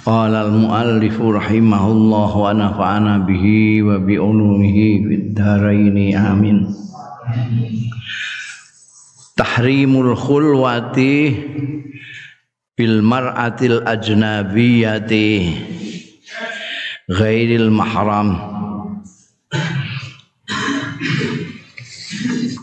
Qala 0.00 0.48
al-muallif 0.48 1.20
rahimahullah 1.20 2.30
wa 2.32 2.56
nafa'ana 2.56 3.20
bihi 3.28 3.84
wa 3.84 4.00
bi 4.00 4.16
ulumihi 4.16 5.04
fid 5.04 5.24
dharain 5.36 5.92
amin. 6.16 6.72
Tahrimul 9.36 10.16
khulwati 10.16 11.36
bil 12.80 13.04
mar'atil 13.04 13.84
ajnabiyati 13.84 15.52
ghairil 17.12 17.68
mahram 17.68 18.40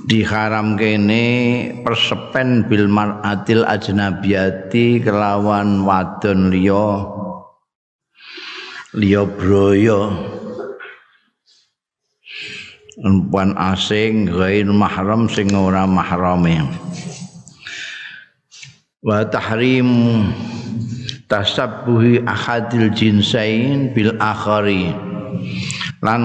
diharam 0.09 0.73
kene 0.73 1.25
persepen 1.85 2.65
bil 2.65 2.89
mar'atil 2.89 3.61
ajnabiyati 3.61 5.05
kelawan 5.05 5.85
wadon 5.85 6.49
liya 6.49 7.16
liya 8.97 9.29
broyo 9.29 10.09
perempuan 12.97 13.53
asing 13.53 14.25
gair 14.25 14.65
mahram 14.65 15.29
sing 15.29 15.53
ora 15.53 15.85
mahrame. 15.85 16.65
Wa 19.05 19.21
tahrim 19.29 20.25
tasabbuhi 21.29 22.25
ahadil 22.25 22.89
jinsain 22.89 23.93
bil 23.93 24.17
akhari. 24.17 24.89
Lan 26.01 26.23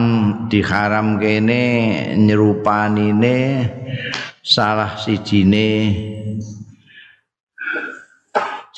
diharam 0.49 1.21
kene 1.21 1.65
nyerupanine 2.17 3.69
salah 4.41 4.97
sijine 4.97 5.93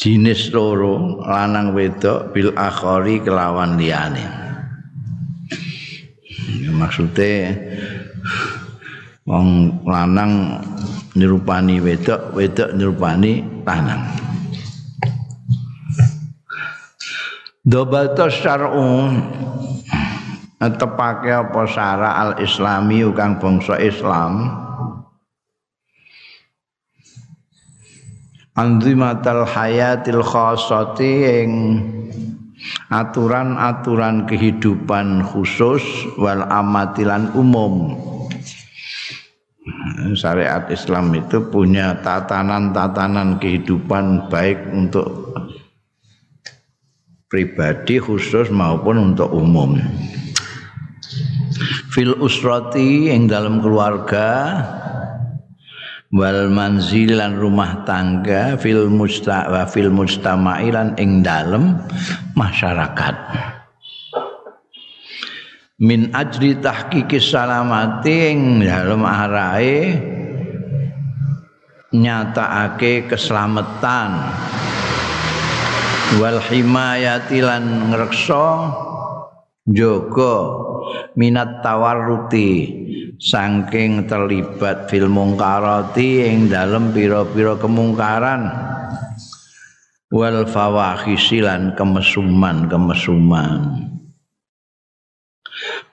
jinis 0.05 0.53
loro 0.53 1.25
lanang 1.25 1.73
wedok 1.73 2.37
bil 2.37 2.53
akhari 2.61 3.25
kelawan 3.25 3.81
liyane. 3.81 4.21
Maksude 6.69 7.57
wong 9.25 9.81
lanang 9.89 10.61
nyerupani 11.17 11.81
wedok 11.81 12.37
wedok 12.37 12.77
nyerupani 12.77 13.41
lanang. 13.65 14.05
Dobata 17.65 18.29
syar'u 18.29 19.09
tepake 20.61 21.33
apa 21.33 21.65
syara 21.65 22.11
al 22.21 22.33
islami 22.45 23.01
kang 23.17 23.41
bangsa 23.41 23.81
Islam 23.81 24.64
anzimatal 28.55 29.43
hayatil 29.43 30.23
khassati 30.23 31.13
ing 31.43 31.51
aturan-aturan 32.89 34.31
kehidupan 34.31 35.27
khusus 35.27 35.83
wal 36.17 36.47
amatilan 36.49 37.35
umum. 37.35 37.99
Syariat 40.15 40.71
Islam 40.71 41.11
itu 41.19 41.51
punya 41.51 41.98
tatanan-tatanan 41.98 43.43
kehidupan 43.43 44.31
baik 44.31 44.61
untuk 44.70 45.35
pribadi 47.27 47.98
khusus 47.98 48.53
maupun 48.55 49.13
untuk 49.13 49.35
umum. 49.35 49.75
Fil 51.91 52.14
usrati 52.19 53.11
yang 53.11 53.31
dalam 53.31 53.63
keluarga 53.63 54.27
wal 56.14 56.47
manzilan 56.47 57.35
rumah 57.35 57.83
tangga 57.83 58.55
fil 58.55 58.86
musta 58.86 59.51
wa 59.51 59.67
fil 59.67 59.91
mustamailan 59.91 60.95
ing 60.95 61.27
dalem 61.27 61.75
masyarakat. 62.39 63.17
Min 65.83 66.14
ajri 66.14 66.55
tahqiqi 66.63 67.19
salamati 67.19 68.30
ing 68.30 68.63
dalem 68.63 69.02
arahe 69.02 69.79
nyatakake 71.91 73.11
keselamatan. 73.11 74.11
Wal 76.23 76.39
himayati 76.39 77.42
lan 77.42 77.91
ngreksa 77.91 78.70
jaga 79.67 80.36
minat 81.19 81.58
tawarruti 81.58 82.83
saking 83.19 84.07
terlibat 84.11 84.91
fil 84.91 85.11
mungkarati 85.11 86.27
ing 86.27 86.51
dalem 86.51 86.91
pira-pira 86.95 87.58
kemungkaran. 87.58 88.51
Wal 90.14 90.47
fawahisilan 90.47 91.75
kemesuman-kemesuman. 91.75 93.52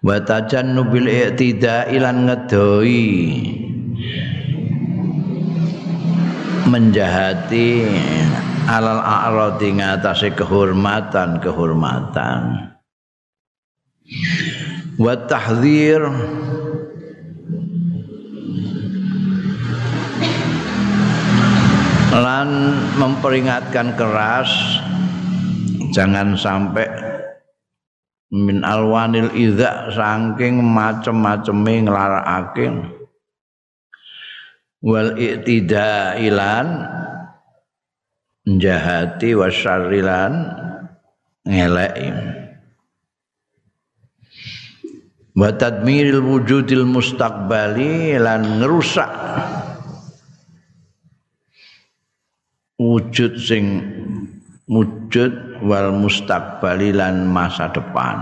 Wa 0.02 0.18
tajannubil 0.22 1.10
i'tida'i 1.10 1.98
lan 1.98 2.30
ngedoi 2.30 3.06
menjahati 6.70 7.68
alal 8.70 9.02
a'radi 9.02 9.82
ngatasé 9.82 10.38
kehormatan 10.38 11.42
kehormatan 11.42 12.72
wa 15.02 15.14
tahdzir 15.26 16.06
lan 22.12 22.76
memperingatkan 23.00 23.96
keras 23.96 24.52
jangan 25.96 26.36
sampai 26.36 26.88
min 28.32 28.64
alwanil 28.68 29.32
idza 29.32 29.92
saking 29.96 30.60
macem-maceme 30.60 31.88
nglarakake 31.88 32.68
wal 34.84 35.16
iktidailan 35.16 36.68
njahati 38.44 39.32
wasyarrilan 39.38 40.34
ngeleki. 41.48 42.10
Wa 45.32 45.48
tadmiril 45.56 46.20
wujudil 46.20 46.84
mustaqbali 46.84 48.20
lan 48.20 48.60
ngerusak 48.60 49.12
wujud 53.12 53.36
sing 53.44 53.84
wujud 54.72 55.60
wal 55.68 55.92
mustaqbali 55.92 56.96
lan 56.96 57.28
masa 57.28 57.68
depan. 57.68 58.16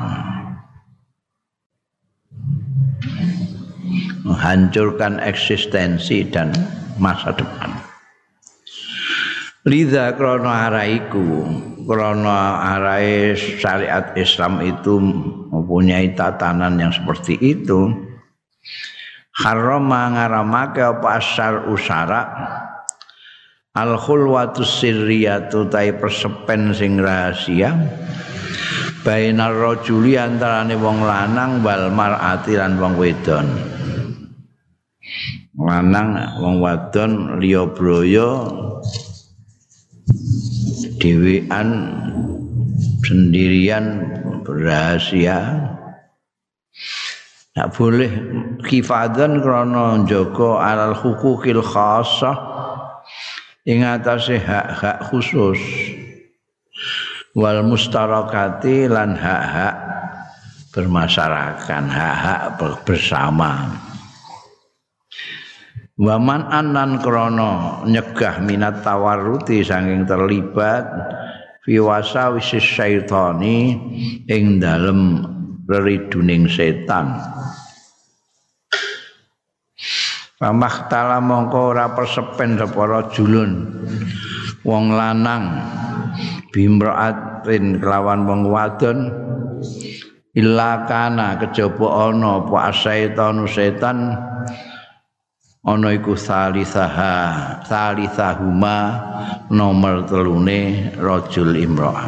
Menghancurkan 4.26 5.22
eksistensi 5.22 6.26
dan 6.26 6.50
masa 6.98 7.38
depan. 7.38 7.70
Lidha 9.70 10.18
krono 10.18 10.50
araiku 10.50 11.46
krono 11.86 12.34
arai 12.58 13.38
syariat 13.38 14.18
Islam 14.18 14.66
itu 14.66 14.98
mempunyai 15.54 16.18
tatanan 16.18 16.82
yang 16.82 16.90
seperti 16.90 17.38
itu. 17.38 17.94
Harama 19.38 20.18
ngaramake 20.18 20.82
apa 20.82 21.22
asar 21.22 21.70
usara 21.70 22.22
al 23.80 23.96
khulwatu 23.96 24.68
sirriyatu 24.68 25.72
tai 25.72 25.96
persepen 25.96 26.76
sing 26.76 27.00
rahasia. 27.00 27.72
Bainar 29.00 29.56
rajuli 29.56 30.20
antarane 30.20 30.76
wong 30.76 31.00
lanang 31.08 31.64
wal 31.64 31.88
mar'ati 31.88 32.60
lan 32.60 32.76
wong 32.76 33.00
wedon. 33.00 33.48
Lanang 35.56 36.40
wong 36.44 36.60
wadon 36.60 37.40
liya 37.40 37.64
broyo 37.72 38.52
dewean 41.00 41.70
sendirian 43.08 44.04
rahasia. 44.44 45.64
Tak 47.56 47.76
boleh 47.76 48.12
kifadan 48.68 49.40
krana 49.44 50.00
njaga 50.04 50.64
alal 50.64 50.96
hukukil 50.96 51.64
khassah 51.64 52.59
ing 53.68 53.84
atase 53.84 54.40
hak-hak 54.40 55.12
khusus 55.12 55.60
wal 57.36 57.64
mustarakati 57.66 58.88
lan 58.88 59.18
hak-hak 59.18 59.76
bermasyarakat 60.72 61.84
hak-hak 61.90 62.42
bersama 62.86 63.68
Waman 66.00 66.48
anan 66.48 67.04
krono 67.04 67.84
nyegah 67.84 68.40
minat 68.40 68.88
tawaruti 68.88 69.68
saking 69.68 70.08
terlibat 70.08 70.88
fiwasa 71.68 72.32
wisis 72.32 72.64
syaitani 72.64 73.76
ing 74.32 74.64
dalem 74.64 75.28
reriduning 75.68 76.48
setan. 76.48 77.20
Pamah 80.40 80.88
tala 80.88 81.20
mongko 81.20 81.76
ora 81.76 81.92
persepen 81.92 82.56
sapa 82.56 83.12
julun. 83.12 83.68
Wong 84.64 84.96
lanang 84.96 85.60
bimraatin 86.56 87.84
kelawan 87.84 88.24
wong 88.24 88.48
wadon. 88.48 89.12
Illa 90.40 90.88
kana 90.88 91.36
kejaba 91.44 92.08
ana 92.08 92.40
apa 92.40 92.72
setan 92.72 93.44
setan 93.52 94.16
ana 95.68 95.90
iku 95.92 96.16
salisaha 96.16 97.60
salisahuma 97.68 98.78
nomor 99.52 100.08
telune 100.08 100.88
rajul 100.96 101.52
imra'ah 101.52 102.08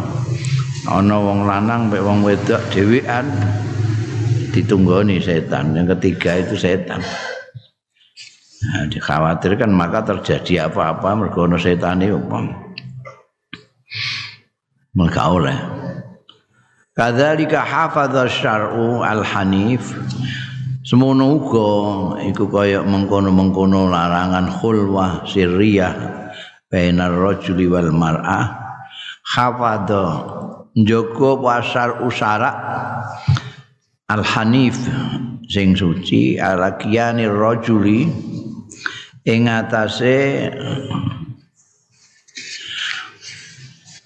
ana 0.87 1.17
wong 1.19 1.43
lanang 1.43 1.91
mek 1.91 1.99
wong 1.99 2.23
wedok 2.23 2.63
dhewean 2.71 3.27
ditunggoni 4.55 5.19
setan 5.19 5.75
yang 5.75 5.91
ketiga 5.91 6.39
itu 6.39 6.55
setan 6.55 7.03
nah, 8.65 8.85
dikhawatirkan 8.89 9.71
maka 9.73 10.05
terjadi 10.05 10.69
apa-apa 10.69 11.09
mergo 11.17 11.49
ana 11.49 11.57
setan 11.57 12.05
iki 12.05 12.17
mereka 14.91 15.23
oleh. 15.31 15.57
Kadzalika 16.91 17.63
hafadha 17.63 18.27
syar'u 18.27 18.99
al-hanif. 19.07 19.95
Semono 20.83 21.37
uga 21.37 21.69
iku 22.25 22.49
kaya 22.51 22.83
mengkono-mengkono 22.83 23.87
larangan 23.87 24.49
khulwah 24.49 25.23
sirriyah 25.29 25.93
bainar 26.67 27.15
rajuli 27.15 27.69
wal 27.71 27.93
mar'ah. 27.95 28.59
Hafadha 29.23 30.05
njogo 30.75 31.39
pasar 31.39 32.03
usara 32.03 32.51
al 34.11 34.23
hanif 34.27 34.75
sing 35.47 35.77
suci 35.77 36.35
alakiani 36.35 37.29
rajuli 37.31 38.11
ing 39.27 39.45
atase 39.45 40.50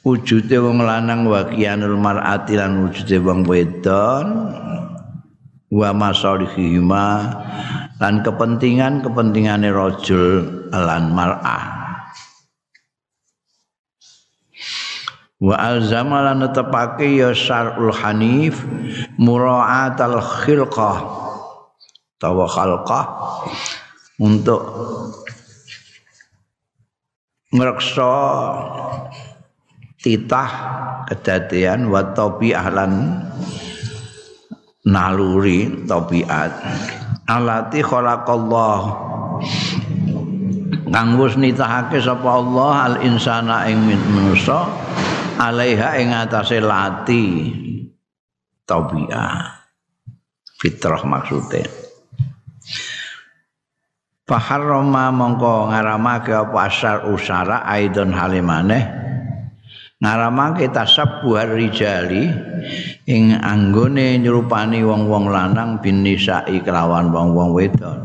wujude 0.03 0.57
wong 0.59 0.83
lanang 0.83 1.25
wakianul 1.25 1.97
mar'ati 1.97 2.59
lan 2.59 2.85
wujude 2.85 3.17
wong 3.23 3.47
wedon 3.47 4.27
wa 5.71 5.89
masalihihima 5.95 7.07
lan 7.97 8.21
kepentingan-kepentingane 8.21 9.71
rajul 9.71 10.45
lan 10.69 11.09
mar'ah. 11.15 11.63
Wa 15.35 15.55
alzama 15.59 16.23
lan 16.23 16.47
netepake 16.47 17.19
ya 17.19 17.35
syarul 17.35 17.91
hanif 17.91 18.63
mura'atal 19.19 20.19
khilqah 20.19 20.97
tawa 22.19 22.45
khalqah 22.47 23.05
untuk 24.19 24.61
ngreksa 27.51 28.15
titah 29.99 30.51
kedadian 31.09 31.87
wa 31.89 32.03
tabi'ah 32.13 32.67
lan 32.71 32.91
naluri 34.85 35.85
tabiat. 35.89 36.51
Alati 37.25 37.81
khalaqallah. 37.81 38.79
Kang 40.93 41.17
wis 41.19 41.35
nitahake 41.35 41.99
sapa 41.99 42.29
Allah 42.29 42.73
al 42.93 42.95
insana 43.03 43.67
ing 43.67 43.83
manusa 44.13 44.69
alaiha 45.35 45.99
ing 45.99 46.13
atase 46.15 46.63
lati 46.63 47.51
tabiat 48.63 49.59
fitrah 50.61 51.03
maksude 51.03 51.84
Faharrama 54.25 55.13
mongko 55.13 55.69
ngaramake 55.69 56.33
apa 56.33 56.65
asar 56.65 57.13
usara 57.13 57.61
aidon 57.61 58.09
halimane 58.09 58.81
ngaramake 60.01 60.65
tasabbuhar 60.73 61.53
rijali 61.53 62.33
ing 63.05 63.37
anggone 63.37 64.17
nyerupani 64.17 64.81
wong-wong 64.81 65.29
lanang 65.29 65.77
bin 65.77 66.01
nisa'i 66.01 66.57
kelawan 66.65 67.13
wong-wong 67.13 67.53
wedon 67.53 68.01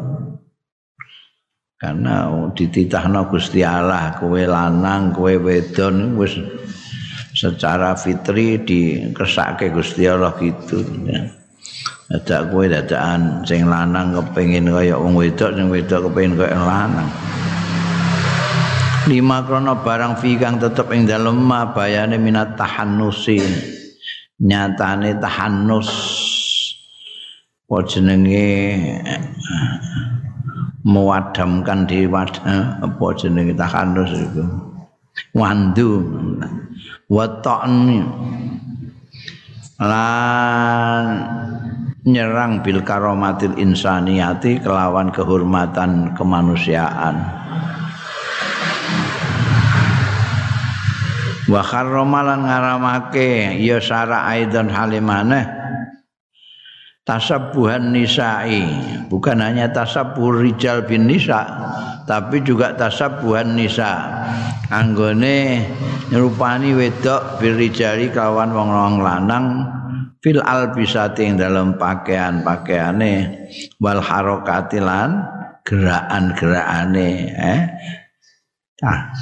karena 1.81 2.29
dititahno 2.53 3.25
Gusti 3.33 3.65
Allah 3.65 4.21
kowe 4.21 4.45
lanang 4.45 5.17
kowe 5.17 5.33
wedon 5.41 6.21
wis 6.21 6.37
secara 7.33 7.97
fitri 7.97 8.61
dikesake 8.61 9.73
Gusti 9.73 10.05
Allah 10.05 10.37
gitu 10.37 10.85
ya. 11.09 11.40
Ada 12.11 12.51
kowe 12.51 12.67
dadaan 12.67 13.47
sing 13.47 13.71
lanang 13.71 14.11
kepengin 14.11 14.67
kaya 14.67 14.99
wong 14.99 15.15
wedok 15.15 15.55
sing 15.55 15.71
wedok 15.71 16.11
kepengin 16.11 16.35
kaya 16.35 16.59
lanang. 16.59 17.07
Lima 19.07 19.47
krono 19.47 19.79
barang 19.79 20.19
fi 20.19 20.35
kang 20.35 20.59
tetep 20.59 20.91
ing 20.91 21.07
dalem 21.07 21.39
ma 21.39 21.71
bayane 21.71 22.19
minat 22.19 22.59
tahannusi. 22.59 23.39
Nyatane 24.43 25.23
tahannus. 25.23 25.91
Apa 27.71 27.87
jenenge 27.87 28.51
mewadamkan 30.83 31.87
di 31.87 32.11
wadah 32.11 32.83
apa 32.83 33.07
jenenge 33.15 33.55
tahannus 33.55 34.11
itu 34.19 34.43
wandu. 35.31 36.03
Wata'ni 37.07 38.03
lan 39.79 41.07
nyerang 42.05 42.65
bil 42.65 42.81
karomatil 42.81 43.57
insaniyati 43.61 44.65
kelawan 44.65 45.13
kehormatan 45.13 46.17
kemanusiaan. 46.17 47.17
Wa 51.51 51.67
kharramalan 51.67 52.47
ngaramake 52.47 53.59
ya 53.59 53.83
syara 53.83 54.23
aidan 54.31 54.71
halimane 54.71 55.45
tasabbuhan 57.03 57.91
nisa'i. 57.91 58.63
Bukan 59.11 59.43
hanya 59.43 59.67
tasabbuh 59.75 60.47
rijal 60.47 60.87
bin 60.87 61.11
nisa 61.11 61.43
tapi 62.07 62.41
juga 62.47 62.79
tasabbuhan 62.79 63.59
nisa. 63.59 64.23
Anggone 64.71 65.67
nyerupani 66.15 66.71
wedok 66.79 67.43
bil 67.43 67.59
rijali 67.59 68.15
kawan 68.15 68.55
wong 68.55 69.03
lanang 69.03 69.80
fil 70.21 70.41
albisati 70.45 71.25
ing 71.25 71.41
dalam 71.41 71.81
pakaian-pakaiane 71.81 73.15
wal 73.81 74.01
harokatilan 74.01 75.25
gerakan-gerakane 75.65 77.09
eh? 77.37 77.61
Ah. 78.85 79.13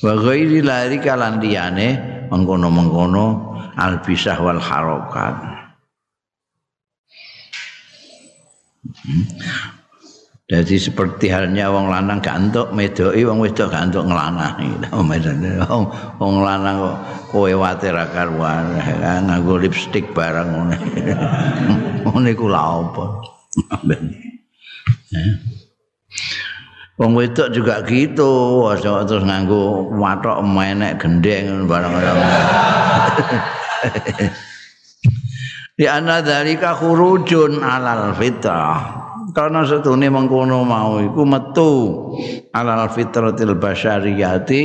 Wa 0.00 0.14
ghairi 0.16 0.62
lari 0.64 0.98
kalan 1.02 1.42
liyane 1.42 1.88
mengkono-mengkono 2.30 3.26
albisah 3.76 4.38
wal 4.40 4.62
harokat. 4.62 5.34
Hmm. 8.88 9.77
Jadi 10.48 10.80
seperti 10.80 11.28
halnya 11.28 11.68
wong 11.68 11.92
lanang 11.92 12.24
gantuk 12.24 12.72
medoi 12.72 13.20
wong 13.20 13.36
wedok 13.44 13.68
gantuk 13.68 14.08
ngelanang 14.08 14.56
wong 14.96 15.84
wong 16.16 16.34
lanang 16.40 16.76
kok 16.80 16.96
kowe 17.28 17.52
watir 17.52 17.92
karuan 18.16 18.80
nganggo 19.28 19.60
lipstick 19.60 20.08
bareng 20.16 20.48
ngene 20.48 20.76
ngene 22.08 22.30
ku 22.32 22.48
lha 22.48 22.64
apa 22.64 23.04
Wong 26.98 27.14
wedok 27.14 27.54
juga 27.54 27.78
gitu, 27.86 28.66
terus 28.74 29.22
nganggo 29.22 29.86
watok 30.02 30.42
menek 30.42 30.98
gendeng 30.98 31.70
barang-barang. 31.70 32.18
Di 35.78 35.86
ana 35.86 36.18
dalika 36.18 36.74
khurujun 36.74 37.62
alal 37.62 38.18
fitrah. 38.18 39.07
Karena 39.28 39.60
setune 39.66 40.08
mengkono 40.08 40.64
mau 40.64 40.96
iku 41.04 41.22
metu 41.28 41.72
alal 42.52 42.88
fitratil 42.88 43.60
basyariyati 43.60 44.64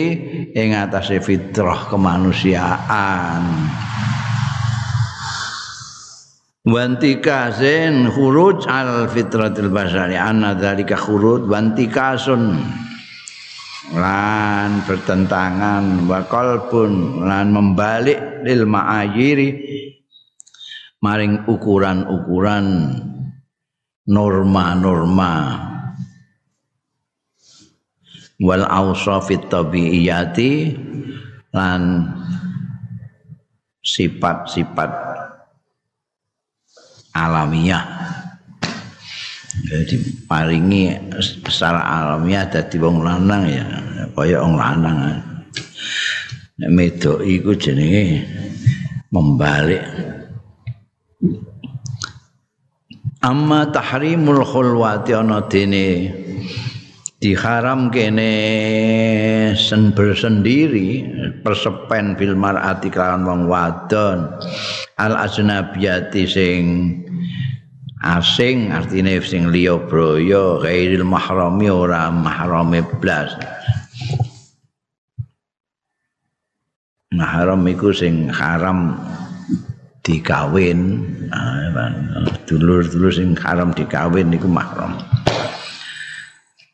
ing 0.55 0.69
atase 0.71 1.19
fitrah 1.19 1.91
kemanusiaan. 1.91 3.43
Wantikazin 6.63 8.07
khuruj 8.07 8.63
al 8.71 9.11
fitratil 9.11 9.67
basari. 9.67 10.15
Anna 10.15 10.55
dzalika 10.55 10.95
khuruj 10.95 11.43
wantikasun 11.51 12.55
lan 13.91 14.69
bertentangan 14.87 16.07
wa 16.07 16.23
qalbun 16.23 17.19
lan 17.27 17.51
membalik 17.51 18.47
lil 18.47 18.63
ma'ayiri 18.63 19.49
maring 21.03 21.43
ukuran-ukuran 21.51 22.65
norma-norma. 24.07 25.33
Wal 28.43 28.65
awsafit 28.67 29.47
tabiiyati 29.47 30.75
lan 31.53 32.11
sifat-sifat 33.79 34.91
alamiah. 37.13 37.85
Jadi 39.63 40.25
paringi 40.25 40.91
secara 41.45 41.85
alamiah 41.85 42.49
dadi 42.49 42.81
wong 42.81 43.05
lanang 43.05 43.43
ya 43.47 43.65
kaya 44.13 44.41
wong 44.41 44.57
lanang 44.57 44.97
nek 46.57 46.69
medok 46.69 47.21
iku 47.25 47.57
jenenge 47.57 48.25
membalik 49.09 49.81
amma 53.23 53.71
tahrimul 53.71 54.43
khulwati 54.43 55.15
ana 55.15 55.47
dene. 55.47 56.11
Diharam 57.23 57.87
kene 57.87 58.35
sen 59.55 59.95
bersendiri 59.95 61.07
persepen 61.39 62.19
bil 62.19 62.35
mar'ati 62.35 62.91
kelawan 62.91 63.23
wong 63.23 63.41
wadon. 63.47 64.27
Al 64.99 65.15
ajnabiyati 65.15 66.27
sing 66.27 66.63
asing 68.03 68.75
artine 68.75 69.23
sing 69.23 69.47
liya 69.55 69.79
braya 69.87 70.59
ghairil 70.59 71.07
mahrami 71.07 71.71
ora 71.71 72.11
mahrame 72.11 72.83
blas. 72.99 73.39
Mahram 77.15 77.63
iku 77.71 77.95
sing 77.95 78.27
haram 78.27 78.99
dikawin. 80.03 81.01
Dulur-dulur 82.45 83.09
sing 83.09 83.33
haram 83.39 83.71
dikawin 83.73 84.29
niku 84.29 84.45
mahram. 84.45 84.99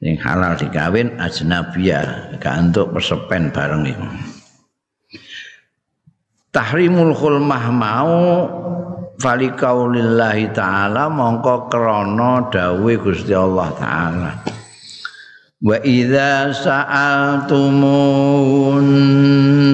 Sing 0.02 0.18
halal 0.20 0.58
dikawin 0.58 1.16
ajnabiyah 1.22 2.36
gak 2.42 2.56
entuk 2.58 2.92
persepen 2.92 3.54
bareng 3.54 3.86
iku. 3.88 4.08
Tahrimul 6.50 7.14
khulmah 7.14 7.66
mau 7.70 8.18
fali 9.22 9.54
ta'ala 9.54 11.04
mongko 11.12 11.70
krana 11.70 12.50
dawuh 12.50 12.98
Gusti 12.98 13.38
Allah 13.38 13.70
taala 13.78 14.49
wa 15.60 15.76
idza 15.84 16.56
sa'altumun 16.56 18.88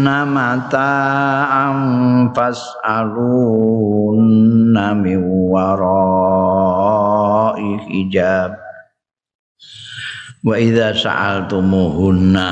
namata 0.01 1.45
am 1.45 2.33
fas'alun 2.33 4.17
min 4.73 5.21
wara'i 5.53 5.85
hijab. 7.85 8.57
Wa 10.45 10.53
idza 10.57 10.93
sa'altumuhunna 10.93 12.49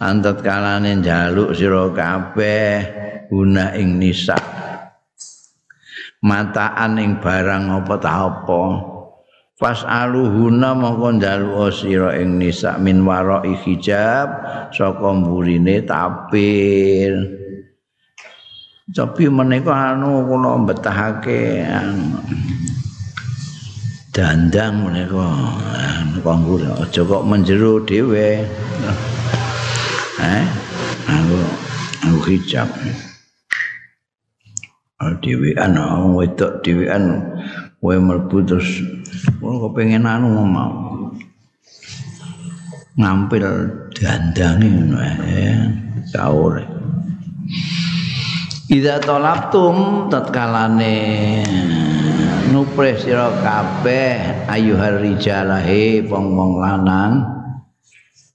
antat 0.00 0.40
kalane 0.40 0.96
njaluk 1.00 1.56
sira 1.56 1.88
kabeh 1.92 2.84
guna 3.28 3.76
ing 3.76 4.00
nisa' 4.00 4.62
mataan 6.22 7.02
ing 7.02 7.18
barang 7.18 7.82
apa 7.82 7.94
ta 7.98 8.30
apa 8.30 8.91
pas 9.62 9.86
aluhuna 9.86 10.74
mongko 10.74 11.22
njaluk 11.22 11.70
sira 11.70 12.18
ing 12.18 12.42
nisa 12.42 12.82
min 12.82 13.06
wara 13.06 13.46
hijab 13.46 14.26
saka 14.74 15.08
mburine 15.14 15.86
tapir. 15.86 17.14
Tapi 18.90 19.30
menika 19.30 19.94
anu 19.94 20.26
kula 20.26 20.58
betahake 20.66 21.62
dandang 24.10 24.82
menika. 24.82 25.30
Kanggo 26.22 26.54
aja 26.58 27.02
kok 27.02 27.26
menjero 27.26 27.82
dhewe. 27.86 28.42
Eh 30.22 30.44
aku 31.06 31.38
aku 32.02 32.18
hijab. 32.34 32.66
Dhewean 35.02 35.74
wedok 36.14 36.62
dhewean 36.62 37.18
kowe 37.82 37.98
mlebu 37.98 38.46
terus 38.46 38.78
kowe 39.42 39.66
kepengin 39.66 40.06
anu 40.06 40.30
mau 40.30 41.10
ngampil 42.94 43.42
ya 43.98 44.14
kaure 46.14 46.62
Ida 48.72 49.02
tolaptum 49.04 50.08
tatkalane 50.08 50.96
nupres 52.54 53.04
sira 53.04 53.28
kabeh 53.42 54.46
ayuhar 54.48 55.02
rijalahe 55.02 56.06
wong-wong 56.06 56.62
lanang 56.62 57.26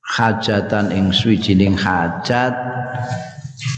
hajatan 0.04 0.94
ing 0.94 1.10
swijining 1.10 1.74
hajat 1.74 2.54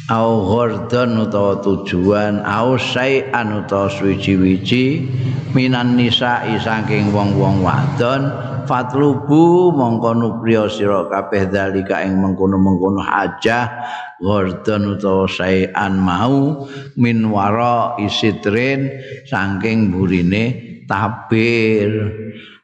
au 0.10 0.42
ghordon 0.42 1.22
utawa 1.22 1.62
tujuan 1.62 2.42
au 2.42 2.82
sayan 2.82 3.62
utawa 3.62 3.86
suwi-wiji 3.94 5.06
minan 5.54 5.94
nisa'i 5.94 6.58
saking 6.58 7.14
wong-wong 7.14 7.62
wadon 7.62 8.34
fatlubu 8.66 9.70
mongko 9.70 10.18
nupriya 10.18 10.66
sira 10.66 11.06
kabeh 11.14 11.54
dalika 11.54 12.02
ing 12.02 12.18
mengkono-mengkono 12.18 13.06
hajah 13.06 13.70
ghordon 14.18 14.98
utawa 14.98 15.30
sayan 15.30 16.02
mau 16.02 16.66
min 16.98 17.30
wara 17.30 17.94
isitrin 18.02 18.90
saking 19.30 19.94
burine 19.94 20.70
tabir. 20.90 21.90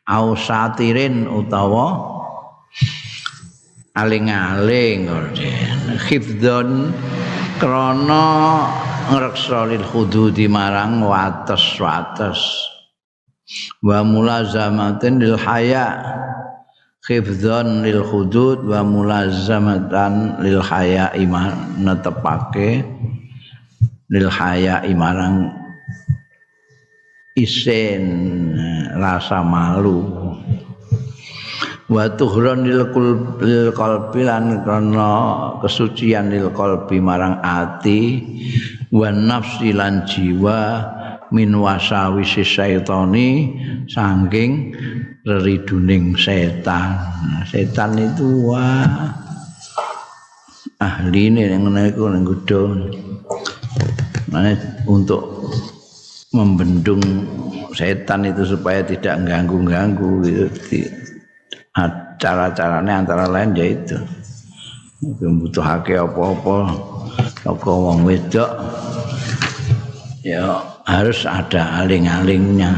Au 0.06 0.38
satirin 0.38 1.26
utawa 1.26 1.98
aling-aling 3.98 5.10
khifdon 6.06 6.94
krana 7.60 8.26
ngreksa 9.12 9.70
lil 9.70 9.86
hududi 9.86 10.50
marang 10.50 11.00
wates-wates 11.04 12.42
wa 13.86 14.02
mulazamatin 14.02 15.22
lil 15.22 15.38
haya 15.38 15.86
khifdon 17.06 17.86
lil 17.86 18.02
hudud. 18.02 18.66
Wa 18.66 18.82
mulazamatan 18.82 20.42
lil 20.42 20.60
haya 20.60 21.14
iman 21.14 21.78
netepake 21.78 22.82
lil 24.10 24.28
haya 24.30 24.82
marang 24.98 25.54
isen 27.38 28.04
rasa 28.98 29.46
malu 29.46 30.25
wa 31.86 32.10
tuhron 32.18 32.66
lil 32.66 33.70
qalbi 33.70 34.22
lan 34.26 34.66
kana 34.66 35.12
kesucian 35.62 36.34
lil 36.34 36.50
qalbi 36.50 36.98
marang 36.98 37.38
ati 37.46 38.26
wa 38.90 39.14
nafsi 39.14 39.70
lan 39.70 40.02
jiwa 40.10 40.82
min 41.30 41.54
wasawisi 41.54 42.42
syaitani 42.42 43.54
saking 43.90 44.74
reriduning 45.26 46.14
setan. 46.18 47.02
Setan 47.50 47.98
itu 47.98 48.50
wah 48.50 49.14
ahli 50.82 51.34
ini 51.34 51.50
yang 51.50 51.70
iku 51.70 52.10
ning 52.14 52.26
untuk 54.86 55.24
membendung 56.36 57.02
setan 57.72 58.28
itu 58.28 58.44
supaya 58.44 58.84
tidak 58.84 59.24
ganggu-ganggu 59.24 60.20
gitu 60.28 61.05
cara-caranya 62.20 63.04
antara 63.04 63.28
lain 63.28 63.52
ya 63.56 63.66
itu. 63.76 63.98
Membutuhake 65.04 66.00
apa-apa 66.00 66.74
toko 67.44 67.92
wong 67.92 68.08
wedok. 68.08 68.50
Ya 70.26 70.58
harus 70.88 71.28
ada 71.30 71.86
aling-alingnya. 71.86 72.74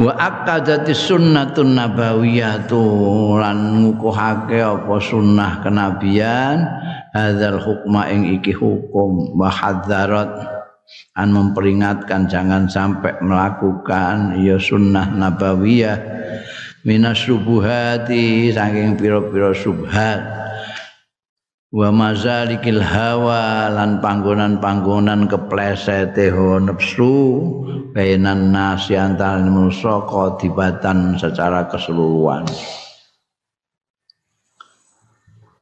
Wa 0.00 0.16
akadati 0.16 0.96
sunnatun 0.96 1.76
nabawiyatu 1.76 2.82
lan 3.36 3.84
ngukuhake 3.84 4.58
apa 4.64 4.96
sunnah 4.96 5.60
kenabian 5.60 6.64
hadzal 7.12 7.60
hukma 7.60 8.08
ing 8.08 8.40
iki 8.40 8.54
hukum 8.54 9.36
wa 9.36 9.50
hadzarat 9.52 10.59
an 11.18 11.34
memperingatkan 11.34 12.30
jangan 12.30 12.70
sampai 12.70 13.18
melakukan 13.20 14.38
ya 14.40 14.56
sunnah 14.56 15.10
nabawiyah 15.10 15.98
minas 16.84 17.20
subuhati 17.24 18.52
saking 18.52 18.96
piro-piro 18.96 19.52
subhat. 19.52 20.40
Wa 21.70 21.94
mazalikil 21.94 22.82
hawa 22.82 23.70
lan 23.70 24.02
panggonan-panggonan 24.02 25.30
keplesete 25.30 26.34
nafsu 26.34 27.14
bainan 27.94 28.50
nasi 28.50 28.98
antara 28.98 29.38
manusia 29.38 30.02
kodibatan 30.02 31.14
secara 31.14 31.70
keseluruhan. 31.70 32.42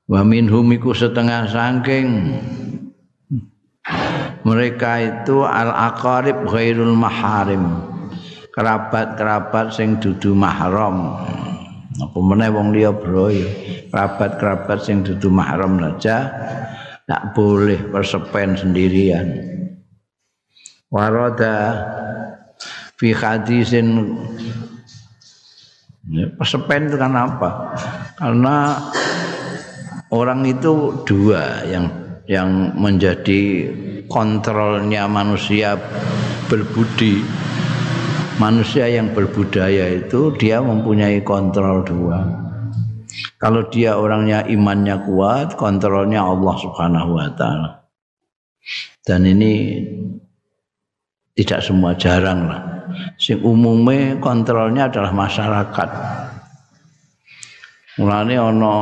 Wa 0.09 0.25
minhum 0.25 0.73
iku 0.73 0.97
setengah 0.97 1.45
saking 1.53 2.09
mereka 4.49 4.97
itu 5.05 5.45
al 5.45 5.69
aqarib 5.69 6.49
ghairul 6.49 6.97
maharim. 6.97 7.85
Kerabat-kerabat 8.57 9.77
sing 9.77 10.01
dudu 10.01 10.33
mahram. 10.33 11.21
Apa 11.99 12.19
meneh 12.23 12.49
wong 12.49 12.73
liya 12.73 12.95
bro 12.95 13.29
kerabat-kerabat 13.93 14.79
sing 14.81 15.05
dudu 15.05 15.29
mahram 15.29 15.77
saja 15.79 16.33
tak 17.05 17.37
boleh 17.37 17.79
persepen 17.93 18.57
sendirian. 18.57 19.29
Warada 20.89 21.57
fi 22.97 23.13
hadisin. 23.13 24.17
Persepen 26.41 26.89
itu 26.89 26.97
kan 26.97 27.13
apa? 27.13 27.77
Karena 28.17 28.81
orang 30.09 30.41
itu 30.49 31.05
dua 31.05 31.69
yang 31.69 31.87
yang 32.29 32.77
menjadi 32.77 33.69
kontrolnya 34.09 35.05
manusia 35.07 35.77
berbudi. 36.49 37.23
Manusia 38.39 38.87
yang 38.87 39.13
berbudaya 39.13 39.99
itu 39.99 40.31
dia 40.39 40.63
mempunyai 40.63 41.21
kontrol 41.27 41.83
dua. 41.83 42.23
Kalau 43.39 43.67
dia 43.71 43.99
orangnya 43.99 44.47
imannya 44.47 45.07
kuat 45.07 45.55
kontrolnya 45.55 46.23
Allah 46.23 46.55
subhanahu 46.59 47.19
wa 47.19 47.29
ta'ala. 47.35 47.71
Dan 49.03 49.27
ini 49.27 49.83
tidak 51.35 51.63
semua 51.63 51.95
jarang 51.99 52.47
lah. 52.47 52.63
Sing 53.19 53.43
umumnya 53.43 54.19
kontrolnya 54.23 54.91
adalah 54.91 55.11
masyarakat. 55.15 55.91
Mulanya 57.99 58.39
ono 58.55 58.77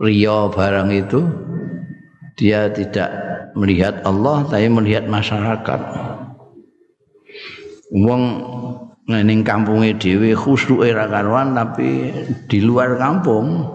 rio 0.00 0.48
barang 0.48 0.88
itu 0.92 1.20
dia 2.36 2.72
tidak 2.72 3.31
melihat 3.58 4.04
Allah 4.04 4.46
tapi 4.48 4.68
melihat 4.68 5.08
masyarakat. 5.08 5.80
Wong 7.92 8.22
ning 9.10 9.42
kampunge 9.42 9.98
dhewe 9.98 10.32
khusyuke 10.32 10.88
ra 10.94 11.10
karuan 11.10 11.52
tapi 11.52 12.14
di 12.48 12.58
luar 12.62 12.96
kampung 12.96 13.66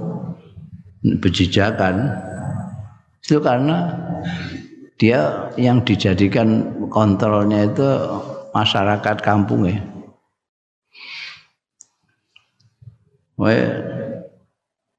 bejijakan 1.03 2.09
itu 3.21 3.37
karena 3.43 3.91
dia 4.97 5.51
yang 5.59 5.83
dijadikan 5.83 6.65
kontrolnya 6.89 7.67
itu 7.67 7.87
masyarakat 8.55 9.17
kampungnya 9.21 9.83
Wae 13.37 13.61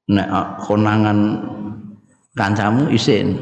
nek 0.07 0.29
konangan 0.63 1.43
kancamu 2.37 2.87
isin 2.95 3.35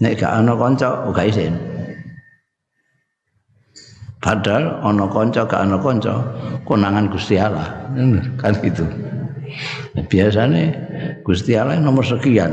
nek 0.00 0.20
gak 0.20 0.32
ana 0.32 0.52
kanca 0.56 1.08
gak 1.12 1.28
isin. 1.32 1.54
Padahal 4.20 4.82
ana 4.84 5.06
kanca 5.08 5.46
gak 5.48 5.62
ana 5.62 5.78
kanca 5.80 6.14
konangan 6.68 7.08
Gusti 7.08 7.40
Allah. 7.40 7.68
Kan 8.40 8.52
gitu. 8.60 8.84
Biasanya 9.96 10.64
Gusti 11.24 11.56
Allah 11.56 11.80
nomor 11.80 12.04
sekian. 12.04 12.52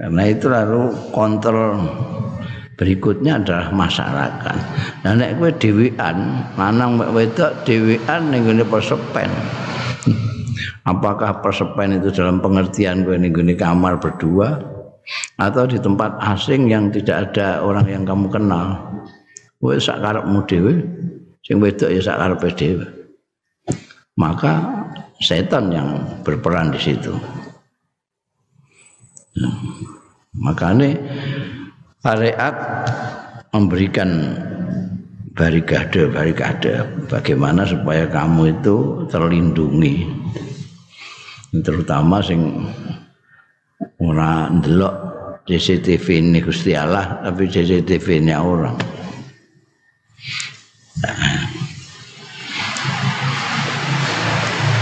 Karena 0.00 0.22
itu 0.32 0.48
lalu 0.48 0.96
kontrol 1.12 1.76
berikutnya 2.80 3.36
adalah 3.36 3.68
masyarakat. 3.68 4.58
Nah 5.04 5.12
nek 5.12 5.36
kowe 5.36 5.52
dhewean, 5.52 6.16
lanang 6.56 6.96
wedok 7.12 7.52
dhewean 7.68 8.32
ning 8.32 8.48
gone 8.48 8.64
persepen. 8.64 9.28
Apakah 10.88 11.44
persepen 11.44 12.00
itu 12.00 12.08
dalam 12.08 12.40
pengertian 12.40 13.04
kowe 13.04 13.12
ning 13.20 13.36
kamar 13.60 14.00
berdua 14.00 14.79
atau 15.38 15.64
di 15.66 15.78
tempat 15.80 16.18
asing 16.22 16.70
yang 16.70 16.88
tidak 16.92 17.30
ada 17.30 17.60
orang 17.62 17.86
yang 17.88 18.02
kamu 18.06 18.30
kenal? 18.30 18.78
Kowe 19.60 19.76
sak 19.76 20.00
karepmu 20.00 20.40
dhewe, 20.48 20.74
sing 21.44 21.60
wedok 21.60 21.92
ya 21.92 22.00
sak 22.00 22.16
karepe 22.16 22.48
dhewe. 22.56 22.86
Maka 24.16 24.64
setan 25.20 25.68
yang 25.72 26.00
berperan 26.24 26.72
di 26.72 26.80
situ. 26.80 27.12
Nah, 29.36 29.56
makanya 30.36 30.96
syariat 32.00 32.54
memberikan 33.52 34.36
barikade-barikade 35.36 37.06
bagaimana 37.08 37.64
supaya 37.64 38.04
kamu 38.10 38.60
itu 38.60 39.06
terlindungi 39.08 40.04
terutama 41.62 42.22
sing 42.22 42.66
ora 43.98 44.46
ndelok 44.50 45.09
CCTV 45.50 46.22
ini 46.22 46.38
Gusti 46.38 46.78
Allah 46.78 47.18
tapi 47.26 47.50
CCTV 47.50 48.22
ini 48.22 48.30
orang. 48.30 48.78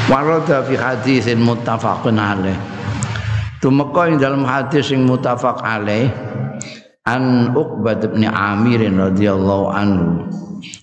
Warada 0.09 0.65
fi 0.65 0.77
hadisin 0.77 1.41
muttafaqun 1.41 2.17
alaih. 2.21 2.57
Tumeka 3.65 4.13
ing 4.13 4.21
dalam 4.21 4.45
hadis 4.45 4.93
sing 4.93 5.05
muttafaq 5.09 5.65
alaih 5.65 6.13
an 7.09 7.57
Uqbah 7.57 7.99
bin 8.05 8.29
Amir 8.29 8.85
radhiyallahu 8.85 9.67
anhu 9.73 10.29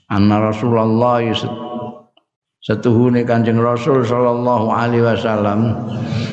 anna 0.09 0.49
Rasulullah 0.51 1.21
setuhune 2.65 3.21
Kanjeng 3.21 3.61
Rasul 3.61 4.01
sallallahu 4.01 4.73
alaihi 4.73 5.05
wasallam 5.05 5.85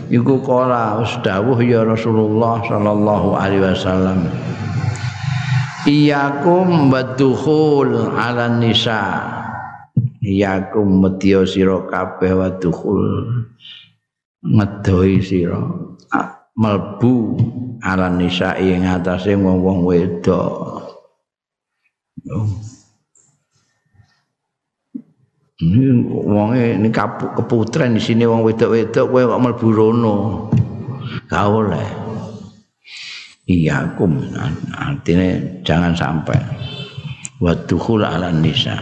iku 0.08 0.40
kala 0.40 1.04
dawuh 1.20 1.60
ya 1.60 1.84
Rasulullah 1.84 2.64
sallallahu 2.64 3.36
alaihi 3.36 3.64
wasallam 3.68 4.32
Iyakum 5.82 6.88
badukhul 6.88 8.16
ala 8.16 8.48
nisa 8.56 9.28
Iyakum 10.24 11.04
medya 11.04 11.44
sira 11.44 11.84
kabeh 11.84 12.32
wadukhul 12.32 13.04
ngedoi 14.40 15.20
sira 15.20 15.58
melbu 16.56 17.36
ala 17.82 18.08
nisa 18.12 18.54
ing 18.60 18.86
atase 18.86 19.34
wong-wong 19.34 19.82
wedok. 19.82 20.86
Ini 25.62 26.10
wonge 26.10 26.74
ini 26.74 26.90
keputren 26.90 27.94
di 27.94 28.02
sini 28.02 28.26
wong 28.26 28.42
wedok-wedok 28.42 29.06
kowe 29.06 29.22
kok 29.30 29.42
mlebu 29.46 29.68
rono. 29.70 30.14
Oleh. 31.30 31.88
Iya 33.46 33.94
kum 33.94 34.18
artinya 34.74 35.38
jangan 35.62 35.94
sampai 35.94 36.38
wadukhul 37.38 38.02
ala 38.02 38.34
nisa. 38.34 38.74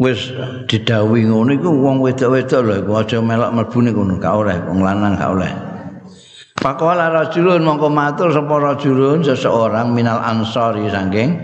wis 0.00 0.32
didhawuhi 0.64 1.28
ngono 1.28 1.52
iku 1.52 1.68
wong 1.76 2.00
wedok-wedok 2.00 2.60
lho 2.64 2.96
aja 2.96 3.20
melok 3.20 3.52
mlebu 3.52 3.78
niku 3.84 4.00
gak 4.16 4.32
oleh 4.32 4.56
wong 4.64 4.80
lanang 4.80 5.12
gak 5.12 5.28
oleh 5.36 5.52
Pakola 6.60 7.08
rajulun 7.08 7.64
mongko 7.64 7.88
matur 7.88 8.28
sapa 8.36 8.52
rajulun 8.60 9.24
seseorang 9.24 9.96
minal 9.96 10.20
ansori 10.20 10.92
saking 10.92 11.40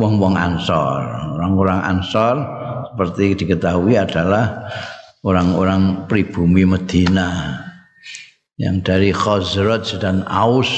wong-wong 0.00 0.40
ansor. 0.40 1.04
Orang-orang 1.36 1.84
ansor 1.84 2.40
seperti 2.88 3.44
diketahui 3.44 4.00
adalah 4.00 4.72
orang-orang 5.20 6.08
pribumi 6.08 6.64
Medina 6.64 7.60
yang 8.56 8.80
dari 8.80 9.12
Khazraj 9.12 10.00
dan 10.00 10.24
Aus 10.24 10.72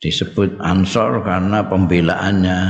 disebut 0.00 0.56
ansor 0.64 1.20
karena 1.28 1.60
pembelaannya 1.68 2.60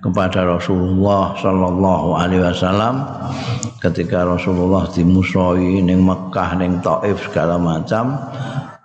kepada 0.00 0.48
Rasulullah 0.48 1.36
sallallahu 1.36 2.16
alaihi 2.16 2.40
wasallam 2.40 3.04
ketika 3.84 4.24
Rasulullah 4.24 4.88
dimusuhi 4.88 5.84
ning 5.84 6.00
Mekah 6.00 6.56
ning 6.56 6.80
Taif 6.80 7.20
segala 7.28 7.60
macam 7.60 8.16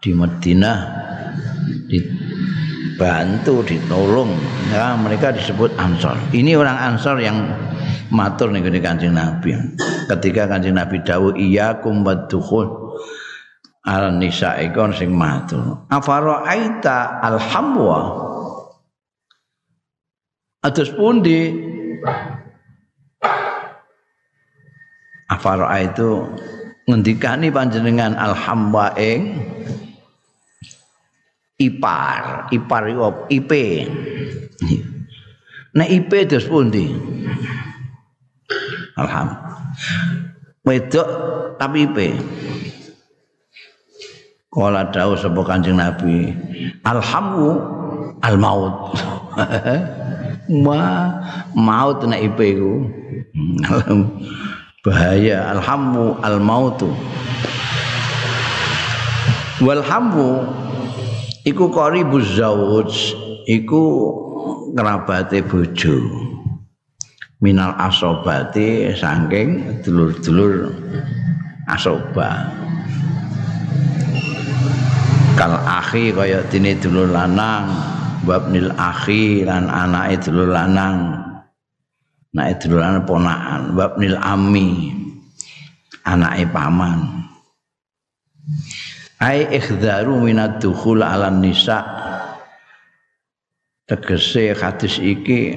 di 0.04 0.12
Madinah 0.12 0.78
dibantu 1.88 3.64
ditolong. 3.64 4.36
Ya 4.76 5.00
mereka 5.00 5.32
disebut 5.32 5.72
Ansor 5.80 6.20
ini 6.36 6.52
orang 6.60 6.76
Ansor 6.76 7.24
yang 7.24 7.48
matur 8.12 8.52
nih 8.52 8.60
gini 8.68 8.80
kancing 8.84 9.16
Nabi. 9.16 9.56
Ketika 10.12 10.52
kancing 10.52 10.76
Nabi 10.76 11.00
dawuh 11.00 11.34
iya 11.40 11.80
kumbadukhul 11.80 12.86
al 13.88 14.20
nisa 14.20 14.60
ikon 14.60 14.92
sing 14.92 15.16
matur. 15.16 15.88
Afaro 15.88 16.44
aita 16.44 17.24
alhamwa 17.24 18.25
Atus 20.66 20.90
pundi 20.90 21.54
Afara 25.30 25.70
itu 25.82 26.26
ngendikani 26.90 27.50
panjenengan 27.50 28.14
alhamba 28.14 28.94
ing 28.98 29.42
ipar, 31.58 32.46
ipar 32.54 32.84
iku 32.90 33.26
IP. 33.30 33.52
Nek 35.74 35.90
IP 35.90 36.12
terus 36.30 36.46
pundi? 36.46 36.94
Alham. 38.98 39.34
wedok 40.66 41.08
tapi 41.62 41.86
ipe 41.86 42.08
Kala 44.50 44.88
dawuh 44.88 45.20
sapa 45.20 45.42
Kanjeng 45.44 45.76
Nabi, 45.76 46.32
alhamu 46.88 47.60
al 48.24 48.40
maut. 48.40 48.96
Ma 50.50 51.14
maut 51.58 52.06
nek 52.06 52.22
ipe 52.22 52.46
iku. 52.54 52.74
Bahaya 54.86 55.50
alhamu 55.50 56.14
al 56.22 56.38
mautu. 56.38 56.94
Walhamu 59.64 60.46
iku 61.42 61.74
qaribuz 61.74 62.38
zauj, 62.38 62.94
iku 63.50 63.82
kerabate 64.78 65.42
bojo. 65.42 65.98
Minal 67.42 67.74
asobati 67.82 68.94
saking 68.94 69.82
dulur-dulur 69.82 70.72
asobah. 71.66 72.66
kal 75.36 75.60
akhi 75.68 76.16
kaya 76.16 76.48
dene 76.48 76.80
dulur 76.80 77.12
lanang 77.12 77.68
wabnil 78.26 78.74
akhi 78.74 79.46
lan 79.46 79.70
anake 79.70 80.26
dulur 80.26 80.52
lanang. 80.52 81.14
Anake 82.34 82.54
dulur 82.66 82.82
lanang 82.82 83.06
ponakan. 83.06 83.62
Wabnil 83.78 84.18
ami 84.20 84.92
anake 86.04 86.50
paman. 86.50 87.26
Ai 89.22 89.48
ikhdaru 89.48 90.20
minad 90.20 90.60
dukhul 90.60 91.06
ala 91.06 91.32
nisa. 91.32 91.86
Tegese 93.86 94.58
hadis 94.58 94.98
iki 94.98 95.54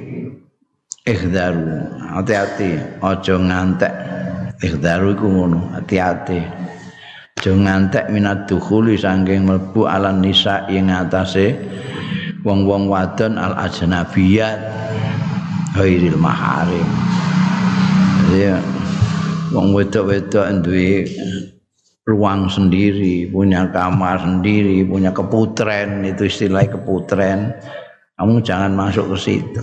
ikhdaru. 1.03 1.97
Hati-hati 2.15 3.01
aja 3.01 3.35
ngantek. 3.41 3.95
Ikhdaru 4.61 5.17
iku 5.17 5.27
ngono 5.27 5.73
hati-hati. 5.75 6.41
Aja 7.39 7.55
ngantek 7.55 8.11
minat 8.11 8.51
dukhuli 8.51 8.99
saking 8.99 9.47
mlebu 9.47 9.87
ala 9.87 10.11
nisa 10.11 10.67
ing 10.67 10.91
atase 10.91 11.55
wong-wong 12.43 12.91
wadon 12.91 13.39
al 13.39 13.55
ajnabiyat 13.57 14.61
ghairil 15.75 16.19
maharim 16.19 16.89
ya 18.35 18.59
wong 19.55 19.73
wedok-wedok 19.73 20.45
duwe 20.61 21.09
ruang 22.09 22.49
sendiri, 22.49 23.29
punya 23.29 23.69
kamar 23.69 24.25
sendiri, 24.25 24.81
punya 24.89 25.13
keputren, 25.13 26.01
itu 26.09 26.25
istilah 26.25 26.65
keputren. 26.65 27.53
Kamu 28.17 28.41
jangan 28.41 28.73
masuk 28.73 29.13
ke 29.13 29.17
situ. 29.21 29.63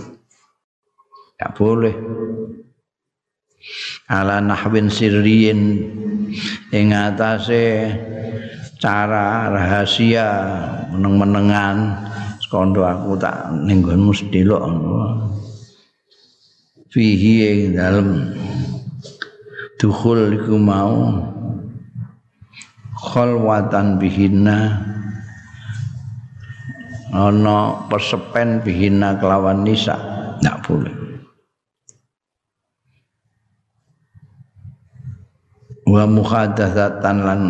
Tidak 1.34 1.52
boleh. 1.58 1.94
Ala 4.06 4.38
nahwin 4.38 4.86
sirriin 4.86 5.60
ing 6.70 6.94
cara 8.78 9.50
rahasia 9.50 10.28
meneng-menengan 10.94 11.76
sekondo 12.46 12.86
aku 12.86 13.18
tak 13.18 13.50
ning 13.66 13.82
nggonmu 13.82 14.14
sedelok 14.14 14.62
fihi 16.96 17.34
ing 17.44 17.76
dalem. 17.76 18.32
Dukhul 19.76 20.32
iku 20.32 20.56
mau. 20.56 21.12
Khalwatan 22.96 24.00
bihinna. 24.00 24.80
Ana 27.12 27.84
persepen 27.92 28.64
bihinna 28.64 29.20
kelawan 29.20 29.60
nisa 29.60 29.96
ndak 30.40 30.64
boleh. 30.64 30.96
Wa 35.86 36.02
muhadatsatan 36.08 37.16
lan 37.22 37.40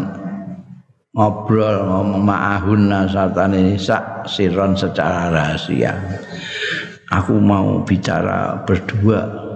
ngobrol 1.16 1.88
ngomong 1.88 2.20
ma'ahunna 2.20 3.09
sartane 3.09 3.80
sak 3.80 4.15
siron 4.28 4.78
secara 4.78 5.32
rahasia. 5.32 5.96
Aku 7.10 7.38
mau 7.38 7.82
bicara 7.86 8.62
berdua. 8.66 9.46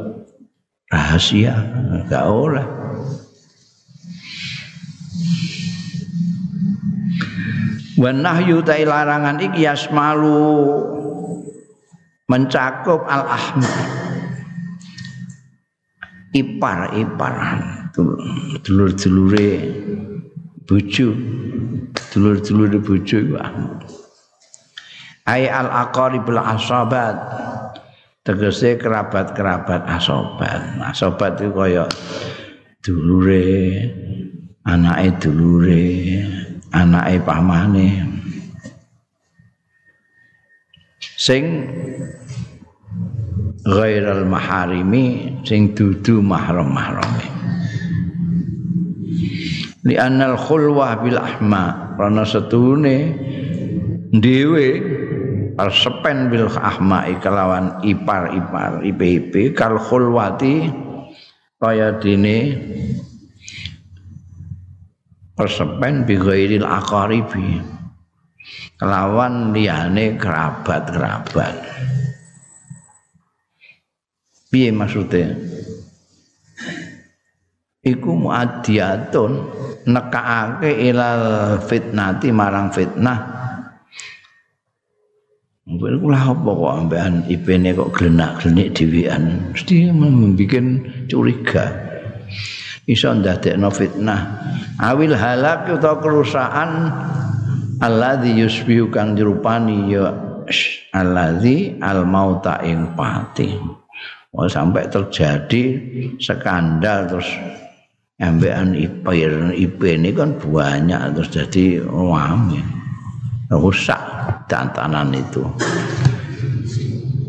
Rahasia? 0.90 1.54
Enggak 1.90 2.26
oleh 2.26 2.80
wa 8.00 8.10
nahyu 8.16 8.64
ta 8.64 8.80
larangan 8.80 9.36
iki 9.44 9.68
yasmalu 9.68 10.40
mencakup 12.32 13.04
al 13.04 13.28
ahmad 13.28 13.76
ipar 16.32 16.96
iparan 16.96 17.92
dulur-dulure 18.64 19.52
bojo 20.64 21.12
dulur-dulure 22.16 22.80
bojo 22.80 23.16
iku 23.20 23.36
ay 25.26 25.48
al 25.48 25.68
aqaribul 25.68 26.40
asabat 26.40 27.16
tegese 28.24 28.76
kerabat-kerabat 28.76 29.84
asobat. 29.88 30.60
Asobat 30.84 31.40
itu 31.40 31.50
kaya 31.52 31.84
dulure 32.84 33.48
anake 34.64 35.08
dulure 35.20 35.88
anake 36.72 37.16
pamane. 37.24 37.88
Sing 41.20 41.44
ghairal 43.64 44.24
maharimi 44.24 45.36
sing 45.44 45.76
dudu 45.76 46.24
mahram-mahrame 46.24 47.28
li 49.84 49.96
anal 50.00 50.36
khulwah 50.36 51.00
bil 51.04 51.20
ahma 51.20 51.96
karena 51.96 52.24
setune 52.24 52.98
dhewe 54.16 54.68
sepen 55.70 56.28
bil 56.30 56.46
ahma 56.46 57.08
kelawan 57.18 57.82
ipar-ipar 57.82 58.84
ip-ip 58.86 59.54
kal 59.56 59.80
khulwati 59.80 60.70
kaya 61.60 61.96
dene 62.00 62.38
persepen 65.40 66.04
bi 66.04 66.20
ghairil 66.20 66.68
aqaribi. 66.68 67.64
Kelawan 68.76 69.52
liyane 69.52 70.16
kerabat-kerabat. 70.16 71.56
Piye 74.48 74.72
maksudnya 74.72 75.36
iku 77.80 78.12
muadiyatun 78.16 79.32
nekaake 79.88 80.72
ilal 80.92 81.56
fitnati 81.64 82.28
marang 82.32 82.68
fitnah 82.72 83.39
Mungkin 85.70 86.02
kula 86.02 86.18
apa 86.18 86.50
kok 86.50 86.74
ambekan 86.82 87.14
ipene 87.30 87.70
kok 87.78 87.94
glenak-glenik 87.94 88.74
dhewean 88.74 89.54
mesti 89.54 89.94
membuat 89.94 90.66
curiga. 91.06 91.66
Iso 92.90 93.14
ndadekno 93.14 93.70
fitnah. 93.70 94.20
Awil 94.82 95.14
halak 95.14 95.70
utawa 95.70 96.02
kerusakan 96.02 96.70
alladzi 97.78 98.34
yusbihu 98.42 98.90
kang 98.90 99.14
dirupani 99.14 99.94
ya 99.94 100.10
alladzi 100.90 101.78
al 101.78 102.02
mauta 102.02 102.58
ing 102.66 102.98
pati. 102.98 103.54
Oh, 104.34 104.50
sampai 104.50 104.90
terjadi 104.90 105.62
skandal 106.18 107.14
terus 107.14 107.30
ambekan 108.18 108.74
ipir 108.74 109.54
IP 109.54 109.78
ini 109.86 110.10
kan 110.10 110.34
banyak 110.34 111.14
terus 111.14 111.30
jadi 111.30 111.82
rame 111.86 112.58
rusak 113.50 113.99
tantanan 114.50 115.14
itu. 115.14 115.46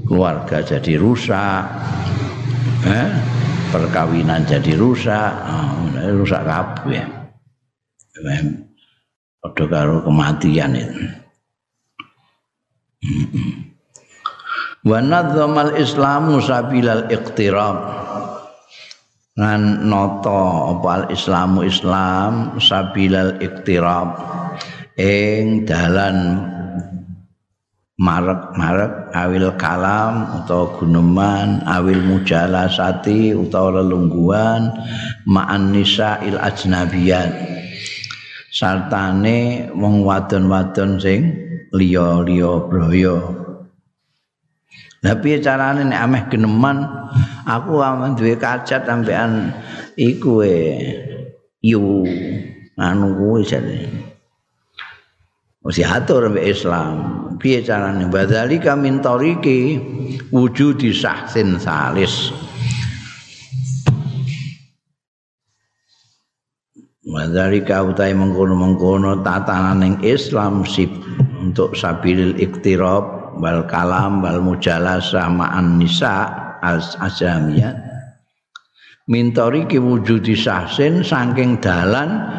Keluarga 0.10 0.66
jadi 0.66 0.98
rusak. 0.98 1.64
Eh? 2.82 3.10
perkawinan 3.72 4.44
jadi 4.44 4.76
rusak. 4.76 5.32
Oh, 5.48 5.88
rusak 6.20 6.44
kabeh. 6.44 7.08
Padha 9.42 9.66
karo 9.66 10.06
kematian 10.06 10.78
itu. 10.78 11.02
Wa 14.86 15.00
nadzamal 15.02 15.74
islamu 15.80 16.38
sabilal 16.44 17.10
iqtirab. 17.10 17.78
Ngan 19.32 19.88
nata 19.88 20.76
apa 20.76 21.08
islamu 21.10 21.64
islam 21.64 22.60
sabilal 22.60 23.40
iktirab 23.40 24.20
ing 25.00 25.64
dalan 25.64 26.46
marek-marek 28.02 29.14
awil 29.14 29.54
kalam 29.62 30.42
utawa 30.42 30.74
guneman 30.74 31.62
awil 31.70 32.02
mujalasati 32.02 33.38
utawa 33.38 33.78
lelungguan 33.78 34.74
ma'an 35.30 35.70
nisa'il 35.70 36.42
ajnabiyat 36.42 37.30
sartane 38.50 39.70
wong 39.78 40.02
wadon-wadon 40.02 40.98
sing 40.98 41.22
liya-liya 41.72 42.68
braya. 42.68 43.18
Piye 45.02 45.42
carane 45.42 45.86
nek 45.86 46.02
ameh 46.02 46.24
geneman? 46.30 46.86
Aku 47.46 47.82
amen 47.82 48.14
duwe 48.14 48.38
kacat 48.38 48.86
sampean 48.86 49.50
iku 49.98 50.46
e 50.46 50.58
yu 51.66 52.06
anu 52.78 53.18
kuwi 53.18 53.42
jane 53.42 54.11
mesti 55.62 55.82
atur 55.86 56.30
mbek 56.30 56.46
Islam. 56.46 56.94
Piye 57.42 57.66
carane? 57.66 58.06
Badzalika 58.10 58.78
min 58.78 59.02
tariqi 59.02 59.82
wujudi 60.30 60.94
sahsin 60.94 61.58
salis. 61.58 62.30
Wadhalika 67.12 67.84
utai 67.84 68.16
mengkono-mengkono 68.16 69.20
tatanan 69.20 69.84
yang 69.84 69.96
Islam 70.00 70.64
sip 70.64 70.88
untuk 71.44 71.76
sabilil 71.76 72.38
iktirab 72.40 73.36
wal 73.42 73.68
kalam 73.68 74.24
wal 74.24 74.40
mujalasah 74.40 75.28
ma'an 75.28 75.76
nisa 75.76 76.32
as 76.64 76.96
ajamiyat 77.04 77.76
mintori 79.12 79.68
ki 79.68 79.76
wujudi 79.82 80.40
sahsin 80.40 81.04
saking 81.04 81.60
dalan 81.60 82.32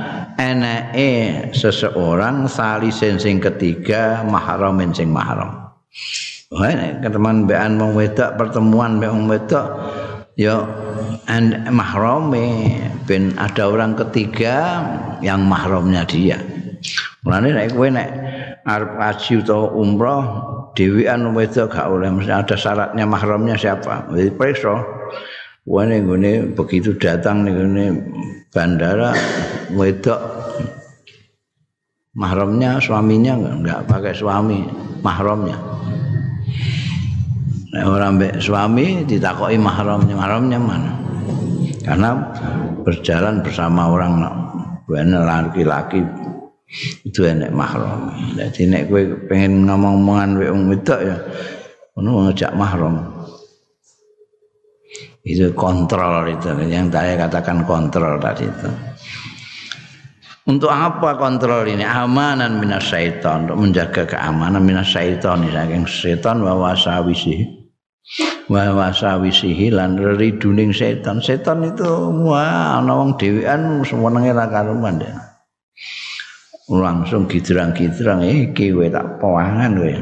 eneke 0.43 1.51
seseorang 1.55 2.51
salisen 2.51 3.23
sing 3.23 3.39
ketiga 3.39 4.27
mahramin 4.27 4.91
sing 4.91 5.15
mahram 5.15 5.63
Wah, 6.53 6.69
ketemuan 7.01 7.49
bean 7.49 7.81
wong 7.81 7.97
wedok 7.97 8.37
pertemuan 8.37 9.01
mbek 9.01 9.09
wong 9.09 9.25
wedok 9.25 9.67
ya 10.37 10.61
and 11.33 11.57
mahrame 11.73 12.77
ben 13.09 13.33
ada 13.41 13.73
orang 13.73 13.97
ketiga 13.97 14.85
yang 15.25 15.49
mahramnya 15.49 16.05
dia. 16.05 16.37
Mulane 17.25 17.57
nek 17.57 17.73
kowe 17.73 17.89
nek 17.89 18.09
arep 18.69 18.93
haji 19.01 19.33
utawa 19.41 19.67
umroh 19.73 20.23
dhewean 20.77 21.25
wedok 21.33 21.73
gak 21.73 21.89
oleh 21.89 22.13
mesti 22.13 22.33
ada 22.37 22.53
syaratnya 22.53 23.05
mahramnya 23.09 23.57
siapa. 23.57 24.13
Jadi 24.13 24.31
preso. 24.37 24.77
Wane 25.63 26.03
ngene 26.03 26.59
begitu 26.59 26.99
datang 26.99 27.47
nih 27.47 27.55
ngene 27.55 27.85
bandara 28.51 29.15
wedok 29.71 30.19
mahramnya 32.19 32.83
suaminya 32.83 33.39
enggak, 33.39 33.87
pakai 33.87 34.11
suami 34.11 34.67
mahramnya. 35.07 35.55
Nek 37.73 37.85
orang 37.89 38.21
mbek 38.21 38.35
suami 38.43 39.07
ditakoki 39.09 39.57
mahramnya, 39.57 40.13
mahramnya 40.19 40.59
mana? 40.61 40.93
Karena 41.81 42.11
berjalan 42.85 43.41
bersama 43.41 43.89
orang 43.89 44.19
bener 44.85 45.25
laki-laki 45.25 46.05
itu 47.07 47.23
enek 47.23 47.55
mahram. 47.55 48.13
Jadi 48.37 48.67
nek 48.67 48.83
kowe 48.91 49.03
pengen 49.31 49.65
ngomong-ngomongan 49.65 50.31
wong 50.43 50.63
wedok 50.75 51.01
ya 51.01 51.17
ono 51.97 52.29
ngejak 52.29 52.53
mahram. 52.59 53.22
Itu 55.23 55.55
kontrol 55.55 56.27
itu. 56.27 56.51
Yang 56.67 56.91
saya 56.91 57.15
katakan 57.15 57.63
kontrol 57.63 58.19
tadi 58.19 58.47
itu. 58.47 58.69
Untuk 60.43 60.75
apa 60.75 61.15
kontrol 61.15 61.63
ini? 61.71 61.87
Amanan 61.87 62.59
minas 62.59 62.91
syaitan. 62.91 63.47
Untuk 63.47 63.59
menjaga 63.63 64.03
keamanan 64.05 64.63
minas 64.67 64.91
syaitan. 64.91 65.47
Saking 65.47 65.87
setan 65.87 66.43
wa 66.43 66.59
wasawisi 66.59 67.63
wa 68.51 68.75
wasawisihi 68.75 69.71
lan 69.71 69.95
riduning 69.95 70.75
setan 70.75 71.23
setan 71.23 71.63
itu 71.63 71.87
wah 72.27 72.83
ana 72.83 72.99
wong 72.99 73.15
dhewean 73.15 73.87
semenenge 73.87 74.35
ra 74.35 74.51
karuman 74.51 74.99
deh 74.99 75.15
langsung 76.73 77.29
gidrang-gidrang 77.29 78.23
iki 78.25 78.71
kowe 78.73 78.87
tak 78.89 79.19
pawangan 79.19 79.73
kowe. 79.77 79.95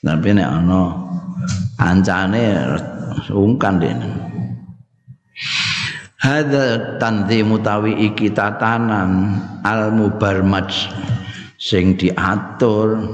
Tapi 0.00 0.28
nek 0.32 0.48
ana 0.48 0.80
ancane 1.82 2.44
sungkan 3.26 3.82
deh 3.82 3.92
Hada 6.16 6.98
tanti 6.98 7.44
mutawi 7.44 8.10
iki 8.10 8.32
tatanan 8.32 9.38
al 9.62 9.92
mubarmaj 9.94 10.90
sing 11.60 11.94
diatur. 11.94 13.04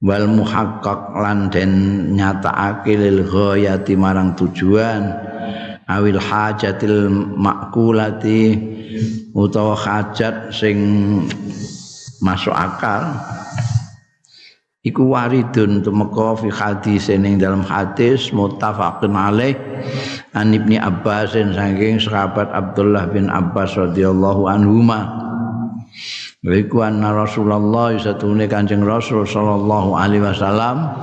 Wal 0.00 0.28
muhaqqaq 0.30 1.18
lan 1.18 1.50
den 1.50 1.72
nyatakake 2.14 2.94
lil 2.94 3.26
ghayati 3.26 3.98
marang 3.98 4.38
tujuan 4.38 5.12
awil 5.90 6.20
hajatil 6.20 7.10
makulati 7.34 8.54
utawa 9.34 9.74
hajat 9.74 10.54
sing 10.54 10.78
masuk 12.22 12.54
akal 12.54 13.18
iku 14.86 15.02
waridun 15.10 15.82
tumeka 15.82 16.38
fi 16.38 16.48
hadis 16.54 17.10
ning 17.10 17.42
dalam 17.42 17.66
hadis 17.66 18.30
muttafaqun 18.30 19.10
alaih 19.10 19.58
an 20.38 20.54
ibni 20.54 20.78
Abbas 20.78 21.34
saking 21.34 21.98
sahabat 21.98 22.46
Abdullah 22.54 23.10
bin 23.10 23.26
Abbas 23.26 23.74
radhiyallahu 23.74 24.46
anhuma. 24.46 25.26
Iku 26.46 26.86
anna 26.86 27.10
Rasulullah 27.10 27.98
satune 27.98 28.46
Kanjeng 28.46 28.86
Rasul 28.86 29.26
sallallahu 29.26 29.98
alaihi 29.98 30.22
wasallam. 30.22 30.94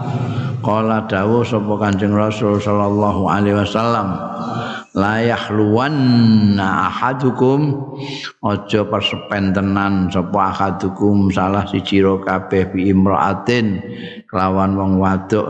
Qala 0.64 1.04
dawuh 1.12 1.44
sapa 1.44 1.76
Kanjeng 1.76 2.16
Rasul 2.16 2.64
sallallahu 2.64 3.28
alaihi 3.28 3.60
wasallam 3.60 4.16
la 4.94 5.26
yahluwanna 5.26 6.90
ahadukum. 6.90 7.60
Aja 8.46 8.86
persepen 8.86 9.54
tenan 9.54 10.14
sapa 10.14 10.54
ahadukum 10.54 11.34
salah 11.34 11.66
siji 11.68 12.06
ro 12.06 12.22
kabeh 12.22 12.70
bi 12.70 12.94
imraatin 12.94 13.82
kelawan 14.30 14.78
wong 14.78 15.02
wadok 15.02 15.50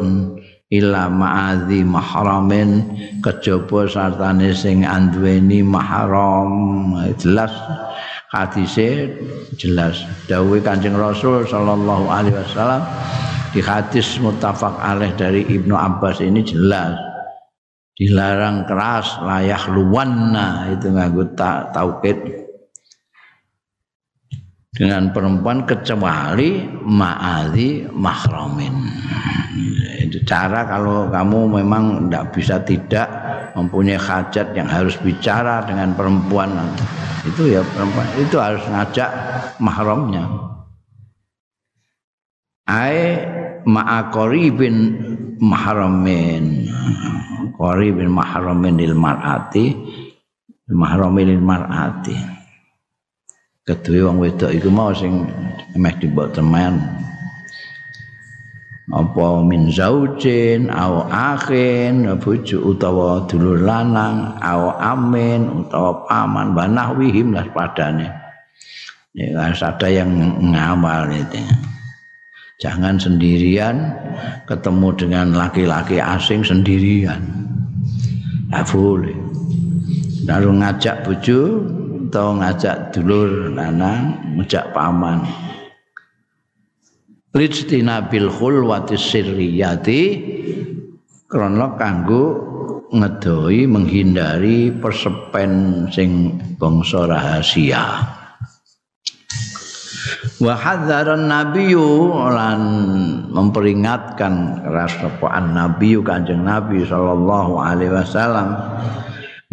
ila 0.74 1.06
ma'adhi 1.12 1.86
mahramin 1.86 2.82
kejaba 3.22 3.86
sartane 3.86 4.56
sing 4.56 4.88
anduweni 4.88 5.62
mahram. 5.62 6.96
Jelas 7.20 7.52
hadise 8.34 9.14
jelas. 9.60 10.02
Dawuh 10.26 10.58
Kanjeng 10.64 10.98
Rasul 10.98 11.46
sallallahu 11.46 12.10
alaihi 12.10 12.34
wasallam 12.34 12.82
di 13.54 13.62
hadis 13.62 14.18
muttafaq 14.18 14.82
alaih 14.82 15.14
dari 15.14 15.46
Ibnu 15.46 15.78
Abbas 15.78 16.18
ini 16.26 16.42
jelas 16.42 17.13
dilarang 17.94 18.66
keras 18.66 19.22
layak 19.22 19.70
luwanna 19.70 20.74
itu 20.74 20.90
nganggo 20.90 21.30
ta 21.38 21.70
taukid 21.70 22.18
dengan 24.74 25.14
perempuan 25.14 25.70
kecuali 25.70 26.66
ma'ali 26.82 27.86
mahramin. 27.94 28.76
Itu 30.02 30.26
cara 30.26 30.66
kalau 30.66 31.14
kamu 31.14 31.62
memang 31.62 32.10
tidak 32.10 32.26
bisa 32.34 32.58
tidak 32.66 33.08
mempunyai 33.54 34.02
hajat 34.02 34.58
yang 34.58 34.66
harus 34.66 34.98
bicara 34.98 35.62
dengan 35.62 35.94
perempuan. 35.94 36.58
Itu 37.22 37.54
ya 37.54 37.62
perempuan 37.62 38.10
itu 38.18 38.36
harus 38.42 38.66
ngajak 38.66 39.10
mahramnya. 39.62 40.26
Ai 42.66 43.22
ma'akori 43.70 44.46
bin 44.50 44.76
mahramin 45.38 46.63
qori 47.56 47.90
bin 47.96 48.12
mahramin 48.12 48.76
lil 48.80 48.96
mar'ati 48.98 49.66
mahramin 50.72 51.26
lil 51.36 51.44
mar'ati. 51.44 52.16
Kedua 53.64 54.12
wong 54.12 54.20
wedok 54.20 54.52
iku 54.52 54.68
mau 54.68 54.92
sing 54.92 55.24
meh 55.80 55.96
dibok 55.96 56.36
teman 56.36 56.84
apa 58.92 59.26
min 59.40 59.72
zaujin 59.72 60.68
au 60.68 61.08
akhin 61.08 62.04
bojo 62.20 62.60
utawa 62.60 63.24
dulur 63.32 63.64
lanang 63.64 64.36
au 64.44 64.76
amin 64.76 65.64
utawa 65.64 66.04
paman 66.04 66.52
banahwihim 66.52 67.32
lah 67.32 67.48
padane. 67.56 68.12
Ya 69.16 69.48
ada 69.48 69.88
yang 69.88 70.12
ngamal 70.42 71.08
itu 71.16 71.40
jangan 72.64 72.96
sendirian 72.96 73.92
ketemu 74.48 74.96
dengan 74.96 75.36
laki-laki 75.36 76.00
asing 76.00 76.48
sendirian. 76.48 77.20
Tak 78.48 78.72
boleh. 78.72 79.20
Lalu 80.24 80.64
ngajak 80.64 81.04
bojo 81.04 81.68
atau 82.08 82.40
ngajak 82.40 82.96
dulur 82.96 83.52
lanang 83.52 84.16
ngajak 84.40 84.72
paman. 84.72 85.28
Lijtina 87.36 88.08
bil 88.08 88.32
khulwati 88.32 88.96
sirriyati 88.96 90.02
krana 91.28 91.76
kanggo 91.76 92.40
ngedoi 92.94 93.66
menghindari 93.66 94.70
persepen 94.70 95.84
sing 95.90 96.38
bangsa 96.62 97.10
rahasia 97.10 98.23
wa 100.44 100.60
nabiyyu 101.16 102.12
lan 102.36 102.60
memperingatkan 103.32 104.60
rasapaan 104.68 105.56
nabiyyu 105.56 106.04
kanjeng 106.04 106.44
nabi 106.44 106.84
sallallahu 106.84 107.64
alaihi 107.64 107.96
wasallam 107.96 108.60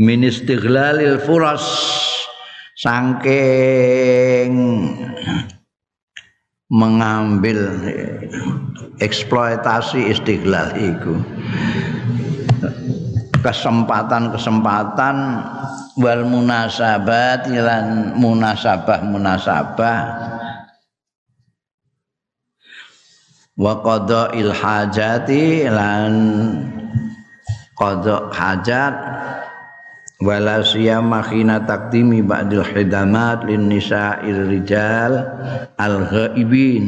min 0.02 0.26
istighlalil 0.26 1.22
furas 1.22 1.62
saking 2.74 4.50
mengambil 6.74 7.70
eksploitasi 8.98 10.10
istiqlal 10.10 10.74
itu 10.74 11.22
kesempatan-kesempatan 13.46 15.16
wal 16.02 16.22
munasabat 16.26 17.46
lan 17.46 18.18
munasabah 18.18 19.00
wa 23.60 23.84
qada'il 23.84 24.48
hajati 24.56 25.68
lan 25.68 26.12
qada' 27.76 28.32
hajat 28.32 28.94
wala 30.24 30.64
siyama 30.64 31.20
khina 31.20 31.60
taqdimi 31.68 32.24
ba'dil 32.24 32.64
hidamat 32.64 33.44
lin 33.44 33.68
nisa'ir 33.68 34.48
rijal 34.48 35.12
al 35.76 35.96
ghaibin. 36.08 36.84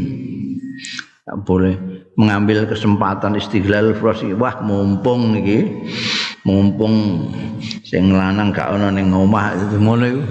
Tak 1.22 1.44
boleh 1.44 1.76
mengambil 2.16 2.64
kesempatan 2.68 3.36
istiglal 3.36 3.92
frosi 3.96 4.32
wah 4.32 4.60
mumpung 4.64 5.36
iki 5.38 5.86
mumpung 6.44 7.28
sing 7.86 8.12
lanang 8.12 8.50
gak 8.52 8.68
ana 8.68 8.88
ning 8.88 9.12
omah 9.12 9.56
ngono 9.76 10.04
iku. 10.08 10.22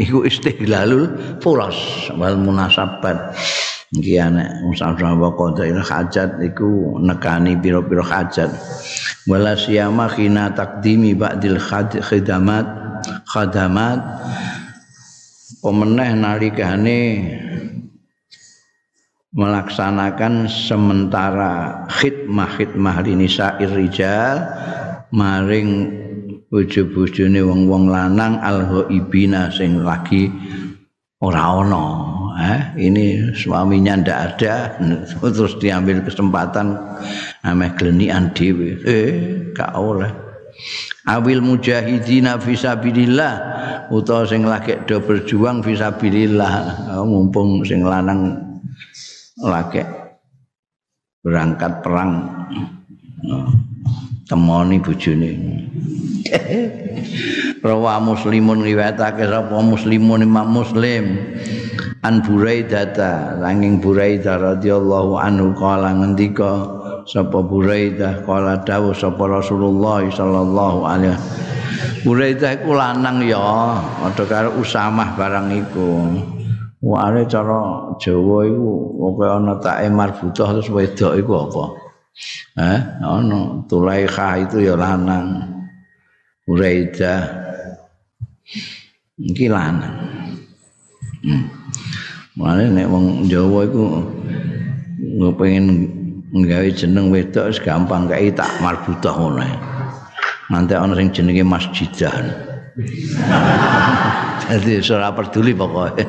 Iku 0.00 0.18
istiglalul 0.24 1.12
furas 1.44 1.76
wal 2.16 2.40
munasabat 2.40 3.36
iki 3.90 4.22
ana 4.22 4.62
musafir 4.62 5.02
wa 5.02 5.34
qada 5.34 5.66
hajat 5.66 6.38
iku 6.46 6.98
nekani 7.02 7.58
pira-pira 7.58 8.06
hajat. 8.06 8.50
Wala 9.26 9.58
siyama 9.58 10.06
khina 10.06 10.54
takdimi 10.54 11.18
ba'dil 11.18 11.58
khidamat 11.58 12.66
khadamat. 13.26 13.98
Pemeneh 15.60 16.16
nalikane 16.16 17.00
melaksanakan 19.30 20.48
sementara 20.48 21.84
khidmah-khidmah 21.86 22.96
linisa 23.04 23.60
irrijal 23.62 24.42
maring 25.14 26.00
bojo-bojone 26.50 27.38
wong-wong 27.44 27.92
lanang 27.92 28.42
al-ghaibina 28.42 29.54
sing 29.54 29.86
lagi 29.86 30.26
ora 31.22 31.62
ana 31.62 32.19
eh 32.40 32.62
ini 32.80 33.36
suaminya 33.36 34.00
ndak 34.00 34.18
ada 34.32 34.80
terus 35.36 35.60
diambil 35.60 36.00
kesempatan 36.00 36.80
ameh 37.44 37.70
glenian 37.76 38.32
dhewe 38.32 38.80
eh 38.88 39.12
gak 39.52 39.76
oleh. 39.76 40.08
Awil 41.08 41.40
mujahidina 41.40 42.36
fisabilillah 42.36 43.34
utawa 43.88 44.28
sing 44.28 44.44
lagi 44.44 44.76
do 44.84 45.00
berjuang 45.00 45.64
fisabilillah 45.64 46.52
oh, 46.96 47.06
mumpung 47.08 47.64
sing 47.64 47.80
lanang 47.84 48.36
lagi 49.40 49.80
berangkat 51.24 51.80
perang. 51.80 52.12
oh, 53.28 53.69
temoni 54.30 54.78
bojone. 54.78 55.30
Rawa 57.66 57.98
muslimun 57.98 58.62
riwayatake 58.62 59.26
sapa? 59.26 59.58
Muslimun 59.58 60.22
imam 60.22 60.46
muslim. 60.46 61.18
An 62.06 62.22
buraidah 62.24 63.42
langing 63.42 63.82
buraidah 63.82 64.40
radhiyallahu 64.40 65.20
anhu 65.20 65.52
kala 65.52 65.92
ngendika 65.92 66.80
sapa 67.04 67.44
Buraidah 67.44 68.24
kala 68.24 68.56
dawuh 68.64 68.96
sapa 68.96 69.20
Rasulullah 69.28 70.00
sallallahu 70.08 70.88
alaihi 70.88 71.20
Buraidah 72.00 72.56
iku 72.56 72.72
lanang 72.72 73.20
ya 73.20 73.76
padha 74.00 74.24
karo 74.24 74.56
Usamah 74.56 75.12
barang 75.12 75.52
iku. 75.52 75.88
Wale 76.80 77.28
cara 77.28 77.92
Jawa 78.00 78.48
iku 78.48 78.70
pokoke 78.96 79.26
ana 79.28 79.60
tae 79.60 79.92
marbutah 79.92 80.56
terus 80.56 80.72
wedok 80.72 81.12
iku 81.20 81.32
apa? 81.44 81.89
Eh, 82.58 82.80
ana 83.00 83.64
Tulaikha 83.70 84.44
itu 84.44 84.66
ya 84.66 84.74
lanang. 84.76 85.48
Buraidah 86.44 87.22
iki 89.16 89.46
lanang. 89.46 89.96
Hmm. 91.20 91.44
Mulane 92.34 92.64
nek 92.72 92.86
wong 92.88 93.28
Jawa 93.28 93.68
iku 93.68 93.84
pengen 95.36 95.66
nggawe 96.30 96.68
jeneng 96.72 97.10
wedok 97.12 97.52
gampang 97.60 98.08
kae 98.08 98.32
tak 98.32 98.50
marbutah 98.62 99.14
ngono. 99.14 99.44
Nanti 100.50 100.74
ana 100.74 100.96
sing 100.98 101.14
jenenge 101.14 101.46
masjidah. 101.46 102.14
Jadi 104.50 104.82
ora 104.90 105.14
peduli 105.14 105.54
pokoke. 105.54 106.02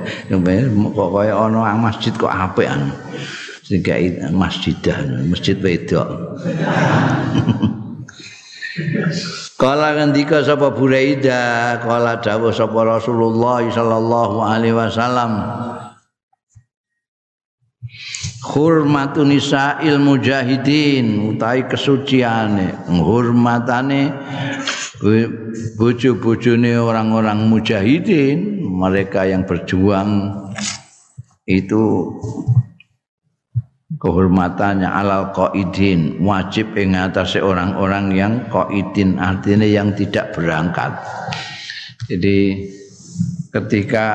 Pokoke 0.96 1.30
ana 1.30 1.78
masjid 1.78 2.14
kok 2.16 2.32
apik 2.32 2.66
an. 2.66 2.90
Sing 3.72 3.88
masjidah, 4.36 5.24
masjid 5.32 5.56
wedok. 5.56 6.08
Kala 9.62 9.94
ngendika 9.94 10.42
sapa 10.42 10.74
Buraida, 10.74 11.78
kala 11.86 12.18
dawuh 12.18 12.50
sapa 12.50 12.82
Rasulullah 12.82 13.62
sallallahu 13.62 14.42
alaihi 14.42 14.74
wasallam. 14.76 15.32
Hurmatu 18.42 19.22
nisa'il 19.22 20.02
mujahidin 20.02 21.30
utawi 21.30 21.64
kesuciane 21.70 22.90
menghormatane 22.90 24.10
bojo-bojone 25.78 26.76
orang-orang 26.82 27.46
mujahidin 27.46 28.66
mereka 28.66 29.30
yang 29.30 29.46
berjuang 29.46 30.34
itu 31.46 31.82
kehormatannya 34.02 34.90
alal 34.90 35.30
qaidin 35.30 36.18
wajib 36.26 36.74
ing 36.74 36.98
atase 36.98 37.38
orang-orang 37.38 38.10
yang 38.18 38.34
qaidin 38.50 39.22
artinya 39.22 39.64
yang 39.64 39.94
tidak 39.94 40.34
berangkat 40.34 40.98
jadi 42.10 42.66
ketika 43.54 44.08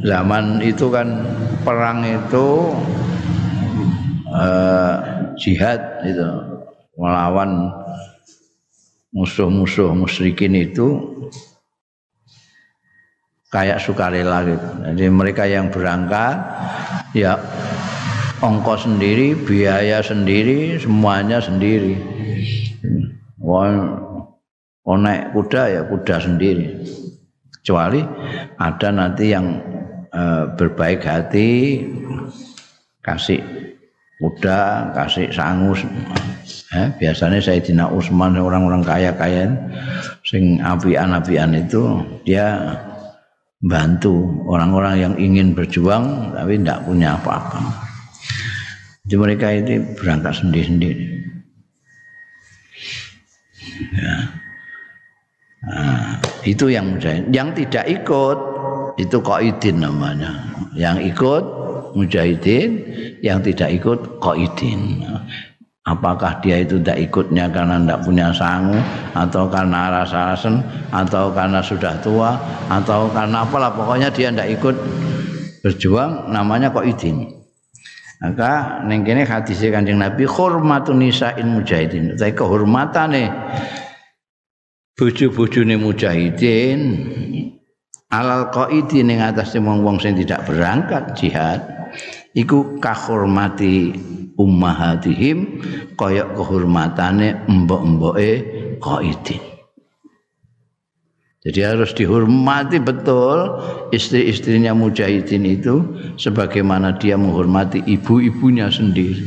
zaman 0.00 0.64
itu 0.64 0.88
kan 0.88 1.26
perang 1.62 2.06
itu 2.06 2.72
uh, 4.32 4.94
jihad 5.36 6.02
itu 6.06 6.26
melawan 6.98 7.70
musuh-musuh 9.14 9.94
musyrikin 9.94 10.54
itu 10.54 11.18
kayak 13.48 13.80
sukarela 13.80 14.44
gitu. 14.44 14.68
Jadi 14.92 15.04
mereka 15.08 15.48
yang 15.48 15.72
berangkat 15.72 16.36
ya 17.16 17.40
ongkos 18.38 18.86
sendiri, 18.86 19.34
biaya 19.34 19.98
sendiri, 20.02 20.78
semuanya 20.78 21.42
sendiri. 21.42 21.98
Wong 23.38 23.74
naik 24.86 25.34
kuda 25.34 25.62
ya 25.68 25.80
kuda 25.84 26.16
sendiri. 26.22 26.66
Kecuali 27.60 28.00
ada 28.56 28.88
nanti 28.88 29.24
yang 29.28 29.60
uh, 30.14 30.48
berbaik 30.56 31.04
hati 31.04 31.84
kasih 33.04 33.40
kuda 34.18 34.92
kasih 34.96 35.30
sangus 35.30 35.84
eh, 36.74 36.88
biasanya 36.98 37.38
Sayyidina 37.38 37.86
Utsman 37.92 38.34
orang-orang 38.34 38.82
kaya-kaya 38.82 39.52
sing 40.26 40.58
apian-apian 40.58 41.54
itu 41.54 42.02
dia 42.26 42.76
bantu 43.62 44.42
orang-orang 44.50 44.94
yang 44.98 45.14
ingin 45.16 45.54
berjuang 45.54 46.34
tapi 46.34 46.58
tidak 46.58 46.82
punya 46.86 47.14
apa-apa 47.14 47.87
jadi 49.08 49.16
mereka 49.16 49.46
itu 49.56 49.80
berangkat 49.96 50.36
sendiri-sendiri 50.36 51.04
ya. 53.96 54.16
nah, 55.64 56.20
itu 56.44 56.68
yang 56.68 57.00
yang 57.32 57.56
tidak 57.56 57.88
ikut 57.88 58.38
itu 58.98 59.16
koidin 59.22 59.80
namanya. 59.80 60.34
Yang 60.74 61.14
ikut 61.14 61.42
mujahidin. 61.94 62.70
Yang 63.22 63.54
tidak 63.54 63.70
ikut 63.80 63.98
qaidin. 64.20 65.06
Apakah 65.88 66.36
dia 66.44 66.60
itu 66.60 66.76
tidak 66.82 67.08
ikutnya 67.08 67.48
karena 67.48 67.80
tidak 67.80 68.04
punya 68.04 68.28
sangu 68.36 68.76
atau 69.16 69.48
karena 69.48 69.88
rasa 69.88 70.36
rasen 70.36 70.60
atau 70.92 71.32
karena 71.32 71.64
sudah 71.64 71.96
tua 72.04 72.36
atau 72.68 73.08
karena 73.08 73.40
apalah. 73.40 73.72
Pokoknya 73.72 74.12
dia 74.12 74.28
tidak 74.28 74.52
ikut 74.52 74.76
berjuang 75.64 76.28
namanya 76.28 76.68
qaidin 76.68 77.37
maka 78.18 78.82
ning 78.86 79.06
kene 79.06 79.22
hadis 79.22 79.62
Kanjeng 79.62 80.02
Nabi 80.02 80.26
hormatun 80.26 80.98
nisa'in 80.98 81.46
mujahidin. 81.46 82.18
Tapi 82.18 82.34
kehormatane 82.34 83.30
bojo-bojone 84.98 85.78
mujahidin 85.78 86.80
alal 88.10 88.50
qaidin 88.50 89.14
ning 89.14 89.20
atas 89.22 89.54
wong-wong 89.54 90.02
sing 90.02 90.18
tidak 90.18 90.42
berangkat 90.50 91.14
jihad 91.14 91.62
iku 92.34 92.82
kahormati 92.82 93.94
ummahatihim 94.34 95.62
kaya 95.94 96.26
kehormatane 96.34 97.46
mbok-mboke 97.46 98.30
qaidin 98.82 99.57
jadi 101.46 101.70
harus 101.70 101.94
dihormati 101.94 102.82
betul 102.82 103.62
istri-istrinya 103.94 104.74
mujahidin 104.74 105.46
itu 105.46 105.86
sebagaimana 106.18 106.98
dia 106.98 107.14
menghormati 107.14 107.78
ibu-ibunya 107.86 108.66
sendiri. 108.66 109.22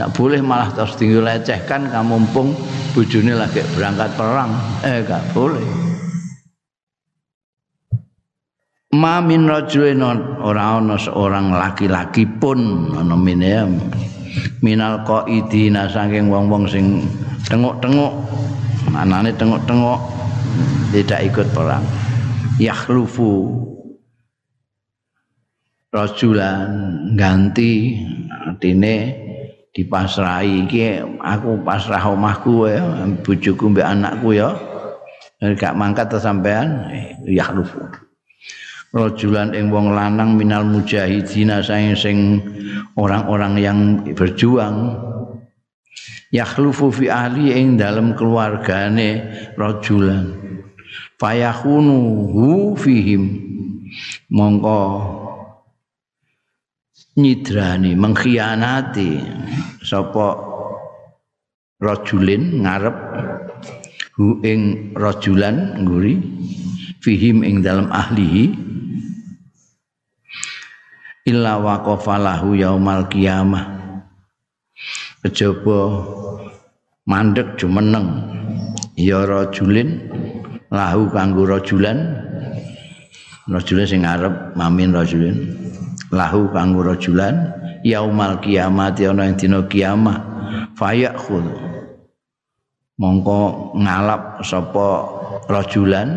Tak 0.00 0.16
boleh 0.16 0.40
malah 0.40 0.72
terus 0.72 0.96
tinggal 0.96 1.28
lecehkan 1.28 1.92
kamu 1.92 2.24
mumpung 2.24 2.56
bojone 2.96 3.36
lagi 3.36 3.60
berangkat 3.76 4.08
perang. 4.16 4.48
Eh 4.80 5.04
gak 5.04 5.20
boleh. 5.36 5.60
Ma 8.96 9.20
min 9.20 9.44
rajulin 9.44 10.00
ora 10.40 10.80
ana 10.80 10.96
seorang 10.96 11.52
laki-laki 11.52 12.24
pun 12.24 12.90
ana 12.96 13.12
mine 13.12 13.76
minal 14.64 15.04
qaidina 15.04 15.84
saking 15.84 16.32
wong-wong 16.32 16.64
sing 16.64 17.04
tengok-tengok 17.44 18.12
manane 18.88 19.36
tengok-tengok 19.36 20.19
tidak 20.90 21.20
ikut 21.30 21.46
perang. 21.54 21.84
Yakhlufu 22.60 23.48
rajulan 25.90 26.68
ganti 27.16 28.00
artine 28.30 28.96
dipasrahi. 29.72 30.66
Iki 30.66 30.80
aku 31.18 31.62
pasrah 31.62 32.04
omahku 32.10 32.68
ya. 32.68 32.82
Bojoku 33.22 33.70
mbek 33.70 33.86
anakku 33.86 34.34
ya. 34.34 34.54
Gak 35.40 35.72
mangkat 35.72 36.12
sampean 36.20 36.90
ya 37.24 37.48
lufu 37.48 37.80
rajulan 38.90 39.54
ing 39.54 39.70
wong 39.70 39.94
lanang 39.94 40.34
minal 40.34 40.66
mujahidina 40.66 41.62
sing 41.62 41.94
sing 41.94 42.18
orang-orang 42.98 43.54
yang 43.58 43.78
berjuang. 44.18 44.98
Yakhlufu 46.30 46.94
fi 46.94 47.10
ahli 47.10 47.54
ing 47.54 47.74
dalam 47.74 48.14
keluargane 48.14 49.26
rajulan 49.58 50.39
fayahunu 51.20 51.96
hu 52.32 52.72
fihim. 52.80 53.22
Mongko 54.32 54.80
nyidrani 57.20 57.92
mengkhianati 57.92 59.20
sapa 59.84 60.40
rajulin 61.76 62.64
ngarep 62.64 62.96
hu 64.16 64.40
ing 64.40 64.94
rajulan 64.96 65.84
nguri 65.84 66.16
fihim 67.04 67.44
ing 67.44 67.60
dalam 67.60 67.92
ahlihi. 67.92 68.72
Illa 71.28 71.60
waqafa 71.60 72.16
lahu 72.16 72.56
yaumal 72.56 73.04
qiyamah. 73.12 73.76
Kejaba 75.20 76.08
mandek 77.04 77.60
jumeneng. 77.60 78.08
Ya 78.96 79.24
rajulin 79.28 80.09
lahu 80.70 81.10
kanggo 81.10 81.44
rajulan. 81.44 81.98
Rajulan 83.50 83.86
sing 83.86 84.06
ngarep 84.06 84.54
mamin 84.54 84.94
rajulin 84.94 85.36
lahu 86.14 86.46
kanggo 86.54 86.86
rajulan. 86.86 87.50
Yaumal 87.82 88.38
kiamat 88.44 89.00
ana 89.02 89.24
ing 89.26 89.40
dina 89.40 89.64
kiamah 89.64 90.20
fayakhud 90.76 91.48
mongko 93.00 93.74
ngalap 93.76 94.40
sapa 94.46 94.88
rajulan. 95.50 96.08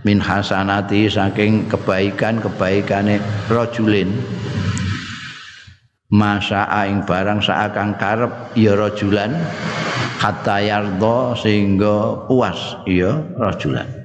Min 0.00 0.16
hasanati 0.16 1.12
saking 1.12 1.68
kebaikan-kebaikane 1.68 3.20
rajulin. 3.52 4.08
Masa 6.08 6.66
ing 6.88 7.04
barang 7.04 7.44
saakang 7.44 7.94
karep 8.00 8.32
ya 8.56 8.74
rajulan 8.74 9.36
hatta 10.20 10.60
yardo 10.60 11.32
sehingga 11.32 12.28
puas 12.28 12.76
ya 12.84 13.24
rajulan 13.40 14.00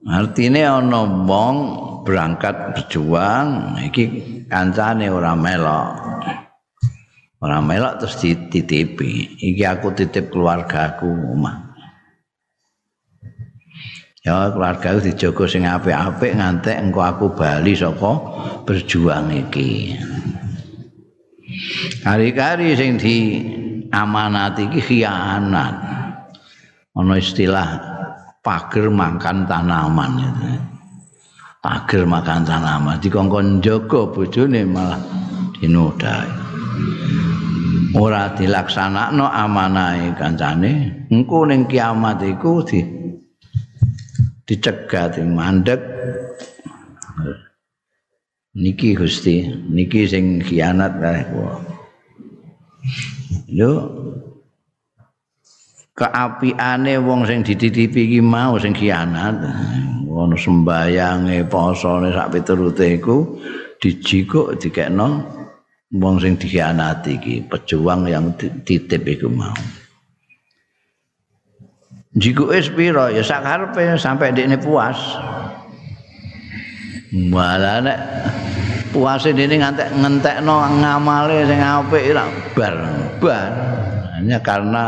Artinya 0.00 0.80
ana 0.80 1.04
wong 1.28 1.56
berangkat 2.08 2.72
berjuang 2.72 3.76
iki 3.84 4.04
kancane 4.48 5.12
ora 5.12 5.36
melok. 5.36 5.92
Ora 7.40 7.60
melok 7.60 8.00
terus 8.00 8.16
dititipi. 8.24 9.36
Iki 9.36 9.64
aku 9.68 9.92
titip 9.92 10.32
keluargaku 10.32 11.04
omah. 11.04 11.68
Ya 14.24 14.52
keluarga 14.52 14.96
itu 14.96 15.12
dijogo 15.12 15.48
sing 15.48 15.64
apik-apik 15.64 16.36
ngantek 16.36 16.76
engko 16.80 17.00
aku 17.04 17.26
bali 17.36 17.72
saka 17.76 18.12
berjuang 18.64 19.32
iki. 19.32 19.96
Kari-kari 22.04 22.72
sing 22.76 22.96
di 22.96 23.16
amanati 23.90 24.66
iki 24.70 24.80
khianat. 24.80 25.74
Ana 26.94 27.14
istilah 27.18 27.68
pager 28.42 28.90
makan 28.90 29.46
tanaman 29.46 30.12
itu. 30.18 30.50
Pager 31.60 32.08
makan 32.08 32.40
tanaman 32.42 32.98
dikongkon 32.98 33.60
jaga 33.60 34.08
bojone 34.10 34.64
malah 34.64 35.00
dinodai. 35.58 36.30
Ora 37.90 38.30
dilaksanakno 38.38 39.26
amanahe 39.26 40.14
kancane, 40.14 41.06
engko 41.10 41.42
ning 41.42 41.66
kiamat 41.66 42.22
iku 42.22 42.62
di 42.62 42.80
dicegah 44.46 45.10
di 45.10 45.26
mandek. 45.26 45.82
Niki 48.50 48.98
Gusti, 48.98 49.46
niki 49.46 50.06
sing 50.10 50.42
khianat 50.42 50.98
kae 50.98 51.22
Lho, 53.50 53.72
keapiane 55.94 56.96
wong 57.02 57.28
sing 57.28 57.44
dititipi 57.44 58.08
iki 58.08 58.20
mau 58.24 58.56
sing 58.56 58.72
khianat. 58.72 59.36
Ono 60.10 60.36
sembayange 60.36 61.46
posone 61.46 62.10
sak 62.10 62.34
piturute 62.34 62.98
iku 62.98 63.38
dijikuk 63.78 64.58
dikekno 64.58 65.08
wong 65.96 66.16
sing 66.18 66.34
dikhianati 66.36 67.10
iki 67.18 67.34
pejuang 67.46 68.06
yang 68.10 68.34
titip 68.38 69.02
iku 69.06 69.30
mau. 69.30 69.54
Jiku 72.10 72.50
es 72.50 72.66
piro 72.66 73.06
ya 73.06 73.22
sak 73.22 73.46
karepe 73.46 73.94
sampai 73.94 74.34
dekne 74.34 74.58
puas. 74.58 74.98
Malah 77.14 77.78
nek 77.82 77.98
puase 78.90 79.30
dene 79.30 79.62
ngantek 79.62 79.94
ngentekno 79.94 80.56
ngamale 80.82 81.46
sing 81.46 81.60
apik 81.62 82.10
bar 82.58 82.74
bar. 83.22 83.50
Hanya 84.18 84.38
karena 84.42 84.84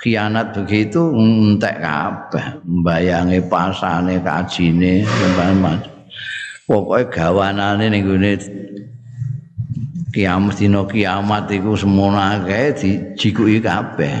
khianat 0.00 0.54
begitu 0.54 1.12
entek 1.12 1.82
kabeh 1.82 2.62
mbayange 2.64 3.44
pasane 3.50 4.22
kajine 4.22 5.04
sampeyan 5.04 5.82
pokoke 6.64 7.12
gawanane 7.12 7.90
ning 7.90 8.02
gone 8.06 8.32
kiamat 10.14 10.56
dina 10.56 10.80
kiamat 10.88 11.44
iku 11.52 11.76
semono 11.76 12.16
akeh 12.16 12.72
dijikuki 12.78 13.60
kabeh. 13.60 14.14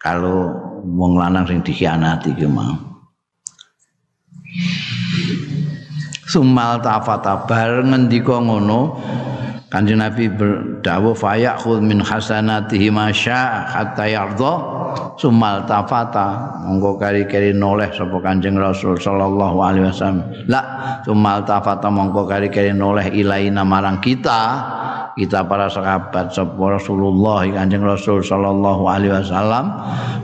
Kalau 0.00 0.54
wong 0.86 1.18
lanang 1.18 1.50
sing 1.50 1.58
dikhianati 1.66 2.30
ki 2.38 2.46
mau 2.46 2.95
sumal 6.26 6.82
tafata 6.82 7.46
bar 7.46 7.86
ngendika 7.86 8.42
ngono 8.42 8.98
Kanjeng 9.66 9.98
Nabi 9.98 10.30
berdawuh 10.30 11.10
fayakhul 11.10 11.82
min 11.82 11.98
hasanatihi 11.98 12.86
masya 12.86 13.66
hatta 13.66 14.06
yardha 14.06 14.54
sumal 15.18 15.66
tafata 15.66 16.62
monggo 16.62 16.94
kari-kari 16.94 17.50
noleh 17.50 17.90
sapa 17.90 18.14
Kanjeng 18.22 18.54
Rasul 18.54 18.94
sallallahu 18.94 19.58
alaihi 19.58 19.90
wasallam. 19.90 20.22
La 20.46 20.62
sumal 21.02 21.42
tafata 21.42 21.90
monggo 21.90 22.30
kari-kari 22.30 22.70
noleh 22.70 23.10
ilaina 23.10 23.66
marang 23.66 23.98
kita 23.98 24.40
kita 25.16 25.48
para 25.48 25.64
sahabat 25.72 26.28
sapa 26.28 26.76
Rasulullah 26.76 27.40
Kanjeng 27.48 27.80
Rasul 27.80 28.20
sallallahu 28.20 28.84
alaihi 28.84 29.16
wasallam 29.16 29.72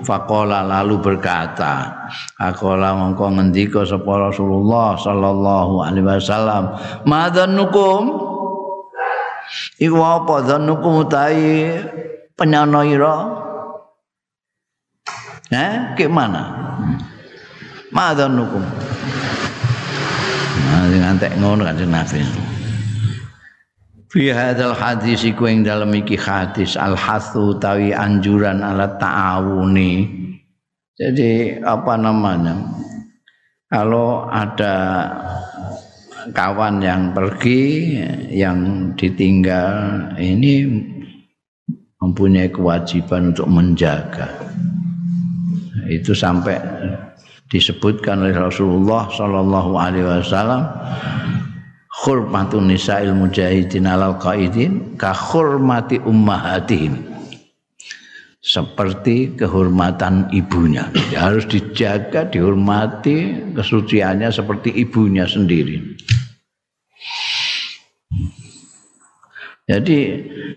faqala 0.05 0.69
lalu 0.69 1.01
berkata 1.01 1.89
aqala 2.37 2.93
mongko 2.93 3.41
ngendika 3.41 3.89
sapa 3.89 4.29
Rasulullah 4.29 4.93
sallallahu 5.01 5.81
alaihi 5.81 6.05
wasallam 6.05 6.77
madzanukum 7.09 8.33
Iku 9.83 9.99
apa 10.01 10.47
dzanuku 10.47 10.89
mutai 10.89 11.77
penyana 12.39 12.81
ira? 12.87 13.17
Eh, 15.53 15.93
ke 15.99 16.09
mana? 16.09 16.57
Ma 17.93 18.17
dzanuku. 18.17 18.61
Nah, 20.63 20.89
ngantek 20.89 21.37
ngono 21.37 21.69
kan 21.69 21.77
Nabi. 21.77 22.52
Fi 24.13 24.29
hadzal 24.29 24.77
hadis 24.77 25.25
iku 25.25 25.49
ing 25.49 25.65
dalem 25.65 26.05
iki 26.05 26.21
hadis 26.21 26.77
al 26.77 26.93
hasu 26.93 27.57
tawi 27.57 27.97
anjuran 27.97 28.61
ala 28.61 28.93
ta'awuni. 29.01 30.05
Jadi 30.93 31.57
apa 31.65 31.97
namanya? 31.97 32.53
Kalau 33.73 34.29
ada 34.29 35.09
kawan 36.37 36.85
yang 36.85 37.17
pergi 37.17 37.97
yang 38.29 38.93
ditinggal 39.01 40.13
ini 40.21 40.69
mempunyai 42.05 42.53
kewajiban 42.53 43.33
untuk 43.33 43.49
menjaga 43.49 44.29
itu 45.89 46.13
sampai 46.15 46.61
disebutkan 47.51 48.23
oleh 48.23 48.37
Rasulullah 48.37 49.09
Shallallahu 49.09 49.73
Alaihi 49.77 50.07
Wasallam 50.07 50.63
khurmatun 52.03 52.67
nisa'il 52.67 53.15
mujahidin 53.15 53.87
alal 53.87 54.19
qaidin 54.19 54.99
ka 54.99 55.15
khurmati 55.15 56.03
ummahatihim 56.03 56.99
seperti 58.43 59.39
kehormatan 59.39 60.27
ibunya. 60.35 60.91
Ya, 61.15 61.31
harus 61.31 61.47
dijaga, 61.47 62.27
dihormati 62.27 63.39
kesuciannya 63.55 64.35
seperti 64.35 64.75
ibunya 64.83 65.31
sendiri. 65.31 65.79
Jadi 69.71 69.99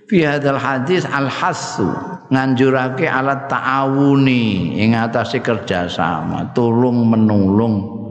fi 0.09 0.17
hadzal 0.25 0.57
hadis 0.57 1.05
al 1.05 1.29
hasu 1.29 1.93
nganjurake 2.33 3.05
alat 3.05 3.45
ta'awuni 3.45 4.81
ing 4.81 4.97
atase 4.97 5.45
kerjasama, 5.45 6.49
tulung 6.57 7.05
menulung 7.05 8.04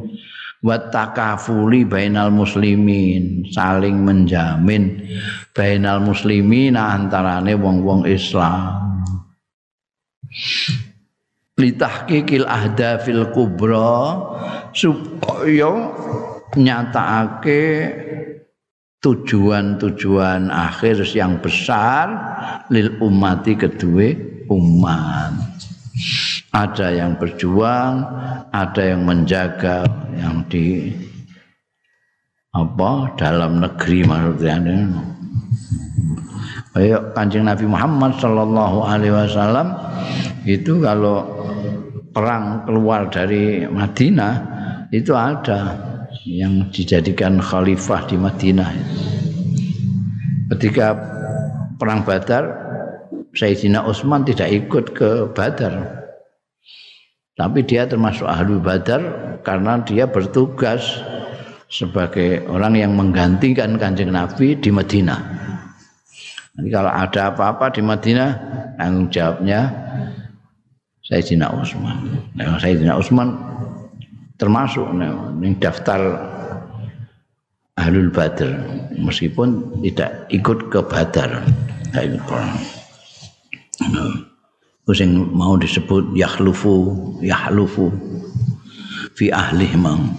wa 0.64 0.80
takafuli 0.88 1.84
bainal 1.84 2.32
muslimin, 2.32 3.44
saling 3.52 4.00
menjamin 4.00 5.04
bainal 5.52 6.00
muslimin 6.00 6.80
antarane 6.80 7.52
wong-wong 7.52 8.08
Islam. 8.08 9.04
litahqiqil 11.54 12.46
ahdafil 12.50 13.30
kubra 13.30 14.18
supaya 14.74 15.94
nyatakake 16.58 17.62
tujuan-tujuan 18.98 20.50
akhir 20.50 21.06
yang 21.14 21.38
besar 21.38 22.10
lil 22.74 22.98
umati 22.98 23.54
kedua 23.54 24.10
umat 24.50 25.34
ada 26.54 26.88
yang 26.94 27.18
berjuang 27.18 28.06
ada 28.54 28.82
yang 28.82 29.02
menjaga 29.02 29.82
yang 30.14 30.46
di 30.46 30.94
apa 32.54 33.10
dalam 33.18 33.58
negeri 33.58 34.06
maksudnya 34.06 34.86
Ayo 36.74 37.14
Kanjeng 37.14 37.46
Nabi 37.46 37.70
Muhammad 37.70 38.18
sallallahu 38.18 38.82
alaihi 38.82 39.14
wasallam 39.14 39.78
itu 40.42 40.82
kalau 40.82 41.22
perang 42.10 42.66
keluar 42.66 43.06
dari 43.10 43.62
Madinah 43.66 44.34
itu 44.90 45.14
ada 45.14 45.74
yang 46.26 46.66
dijadikan 46.74 47.38
khalifah 47.38 48.10
di 48.10 48.18
Madinah. 48.18 48.70
Ketika 50.50 50.98
perang 51.78 52.02
Badar 52.02 52.64
Sayyidina 53.34 53.82
Utsman 53.86 54.22
tidak 54.26 54.50
ikut 54.50 54.94
ke 54.94 55.30
Badar. 55.30 56.03
Tapi 57.34 57.66
dia 57.66 57.82
termasuk 57.90 58.30
ahli 58.30 58.62
Badar 58.62 59.02
karena 59.42 59.82
dia 59.82 60.06
bertugas 60.06 61.02
sebagai 61.66 62.46
orang 62.46 62.78
yang 62.78 62.94
menggantikan 62.94 63.74
Kanjeng 63.74 64.14
Nabi 64.14 64.54
di 64.54 64.70
Madinah. 64.70 65.20
Nanti 66.54 66.70
kalau 66.70 66.94
ada 66.94 67.34
apa-apa 67.34 67.74
di 67.74 67.82
Madinah, 67.82 68.30
tanggung 68.78 69.10
jawabnya 69.10 69.74
Sayyidina 71.02 71.50
Utsman. 71.50 72.22
Nah, 72.38 72.54
Sayyidina 72.62 72.94
Utsman 72.94 73.34
termasuk 74.38 74.86
nih 74.94 75.58
daftar 75.58 76.00
Ahlul 77.74 78.14
Badr 78.14 78.54
meskipun 78.94 79.82
tidak 79.82 80.30
ikut 80.30 80.70
ke 80.70 80.78
Badar. 80.86 81.42
Kayak 81.90 82.22
gitu. 84.84 85.24
mau 85.32 85.56
disebut 85.56 86.12
yakhlufu 86.12 86.92
yahlufu 87.24 87.88
fi 89.16 89.32
ahli 89.32 89.72
mang. 89.78 90.12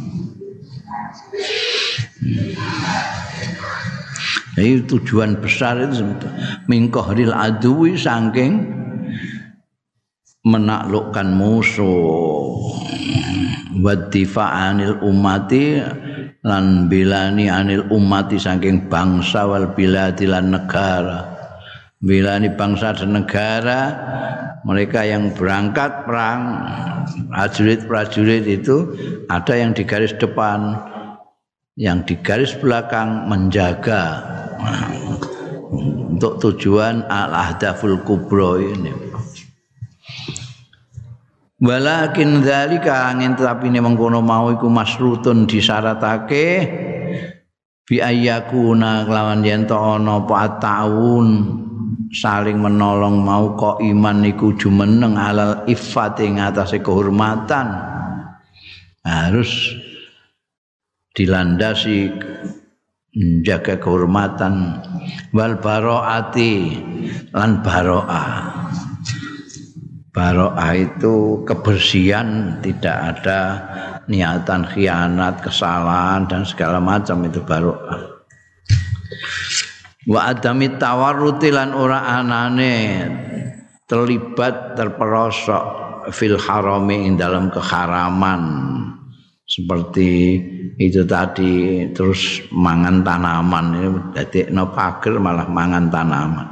Jadi 4.55 4.87
tujuan 4.87 5.35
besar 5.43 5.83
itu 5.83 6.07
mingkohril 6.71 7.35
adui 7.35 7.99
saking 7.99 8.63
menaklukkan 10.47 11.27
musuh 11.35 12.55
wadifa 13.83 14.71
anil 14.71 14.95
umati 15.03 15.83
lan 16.47 16.87
bilani 16.87 17.51
anil 17.51 17.83
umati 17.91 18.39
saking 18.39 18.87
bangsa 18.87 19.43
wal 19.43 19.75
biladi 19.75 20.23
lan 20.23 20.55
negara 20.55 21.35
bilani 21.99 22.53
bangsa 22.53 22.95
dan 22.95 23.19
negara 23.19 23.79
mereka 24.65 25.05
yang 25.05 25.29
berangkat 25.37 26.09
perang 26.09 26.41
prajurit-prajurit 27.29 28.49
itu 28.49 28.97
ada 29.29 29.53
yang 29.53 29.77
di 29.77 29.85
garis 29.85 30.17
depan 30.17 30.73
yang 31.77 32.01
di 32.01 32.17
garis 32.17 32.57
belakang 32.57 33.29
menjaga 33.29 34.25
untuk 36.15 36.41
tujuan 36.41 37.05
al-ahdaful 37.05 38.01
kubro 38.01 38.57
ini. 38.57 38.89
Walakin 41.55 42.43
dzalika 42.43 43.11
angin 43.11 43.35
tapi 43.37 43.71
ini 43.71 43.79
mengkono 43.79 44.19
mau 44.19 44.51
iku 44.51 44.67
masrutun 44.67 45.47
disyaratake 45.47 46.47
bi 47.85 48.01
ayyakuna 48.01 49.07
kelawan 49.07 49.45
yen 49.45 49.63
to 49.63 49.77
ana 49.77 50.19
taun 50.59 51.27
saling 52.11 52.61
menolong 52.61 53.23
mau 53.23 53.55
kok 53.57 53.81
iman 53.81 54.25
iku 54.25 54.53
jumeneng 54.57 55.17
alal 55.17 55.65
iffat 55.65 56.21
ing 56.21 56.41
atase 56.41 56.83
kehormatan. 56.83 57.71
Harus 59.05 59.73
dilandasi 61.13 62.09
menjaga 63.15 63.77
kehormatan. 63.79 64.81
Wal 65.31 65.61
baroati 65.61 66.75
lan 67.31 67.61
baroah 67.61 68.65
baroah 70.15 70.71
itu 70.79 71.43
kebersihan 71.43 72.57
tidak 72.63 73.19
ada 73.19 73.41
niatan 74.07 74.63
khianat 74.63 75.43
kesalahan 75.43 76.23
dan 76.31 76.47
segala 76.47 76.79
macam 76.79 77.27
itu 77.27 77.43
baroah 77.43 78.15
wa 80.05 80.29
adami 80.29 80.77
tawarruti 80.77 81.49
lan 81.49 81.73
ora 81.73 82.21
anane 82.21 82.73
terlibat 83.85 84.77
terperosok 84.77 85.63
fil 86.13 86.37
harami 86.37 87.09
ing 87.09 87.17
dalam 87.17 87.49
keharaman. 87.49 88.41
Seperti 89.45 90.41
itu 90.81 91.05
tadi 91.05 91.85
terus 91.93 92.41
mangan 92.49 93.05
tanaman. 93.05 93.65
Ini 93.77 93.89
jadi 94.17 94.39
no 94.49 94.73
pager 94.73 95.21
malah 95.21 95.45
mangan 95.45 95.85
tanaman. 95.93 96.49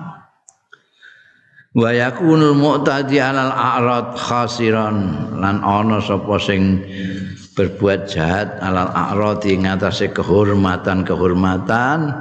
Wa 1.73 1.89
yakunul 1.89 2.53
mu'tadi 2.53 3.17
alal 3.17 3.49
a'rad 3.49 4.13
khasiran 4.13 4.97
lan 5.41 5.65
ana 5.65 5.97
sapa 6.05 6.37
sing 6.37 6.85
berbuat 7.57 8.05
jahat 8.05 8.61
alal 8.61 8.93
a'rad 8.93 9.41
ing 9.49 9.65
atase 9.65 10.13
kehormatan-kehormatan 10.13 12.13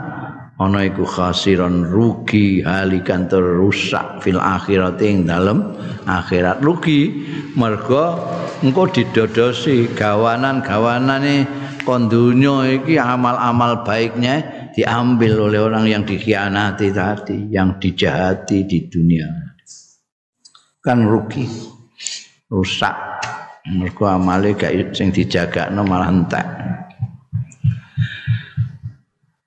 ana 0.62 0.86
iku 0.86 1.02
khasiran 1.02 1.82
rugi 1.82 2.62
halikan 2.62 3.26
terusak 3.26 4.22
fil 4.22 4.38
akhirat 4.38 5.02
ing 5.02 5.26
dalem 5.26 5.74
akhirat 6.06 6.62
rugi 6.62 7.26
mergo 7.58 8.16
engko 8.62 8.86
didodosi 8.94 9.90
gawanan-gawanane 9.90 11.44
kon 11.82 12.06
dunya 12.06 12.78
iki 12.78 12.94
amal-amal 12.94 13.82
baiknya 13.82 14.62
diambil 14.72 15.50
oleh 15.50 15.60
orang 15.60 15.84
yang 15.86 16.02
dikhianati 16.02 16.88
tadi, 16.90 17.38
yang 17.52 17.76
dijahati 17.76 18.64
di 18.64 18.88
dunia. 18.88 19.28
Kan 20.82 21.06
rugi. 21.06 21.46
Rusak. 22.52 22.96
Mergo 23.62 24.10
amale 24.10 24.58
gak 24.58 24.98
sing 24.98 25.14
dijagakno 25.14 25.86
malah 25.86 26.10
entek. 26.10 26.46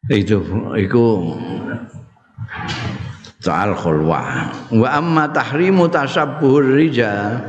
Itu 0.06 0.38
iku 0.78 1.34
soal 3.42 3.78
khulwah 3.78 4.54
wa 4.74 4.90
amma 4.90 5.30
tahrimu 5.30 5.86
tasabbuhur 5.90 6.66
rijal 6.82 7.42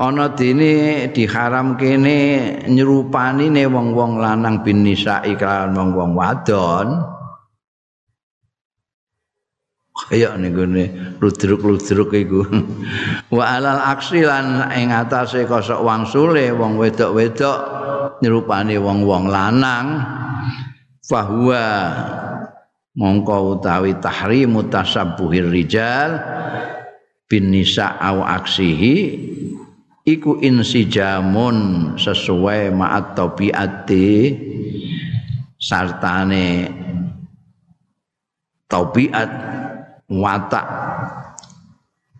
ana 0.00 0.32
dene 0.32 1.08
diharam 1.12 1.76
kene 1.76 2.16
nyerupani 2.72 3.52
ne 3.52 3.68
wong-wong 3.68 4.16
lanang 4.16 4.64
bin 4.64 4.80
nisa 4.80 5.20
iklan 5.24 5.76
wong-wong 5.76 6.12
wadon. 6.16 6.88
Kaya 9.92 10.36
niku 10.36 10.68
ludruk-ludruk 11.20 12.12
iku. 12.12 12.42
Wa 13.32 13.56
alal 13.56 13.80
aksi 13.92 14.24
lan 14.24 14.68
ing 14.72 14.92
atase 14.92 15.48
kosok 15.48 15.80
wangsule 15.80 16.52
wong 16.52 16.76
wedok-wedok 16.76 17.58
nyerupani 18.20 18.76
wong-wong 18.76 19.32
lanang 19.32 19.86
fahuwa. 21.06 21.66
Mongko 22.92 23.56
utawi 23.56 23.96
tahrimu 23.96 24.68
tasabbuhir 24.68 25.48
rijal 25.48 26.20
bin 27.24 27.48
nisa 27.48 27.96
au 27.96 28.20
aksihi 28.20 29.16
iku 30.04 30.36
insijamun 30.44 31.56
sesuai 31.96 32.68
ma'at 32.68 33.16
tabiati 33.16 34.36
sartane 35.56 36.68
tabiat 38.68 39.30
watak 40.12 40.68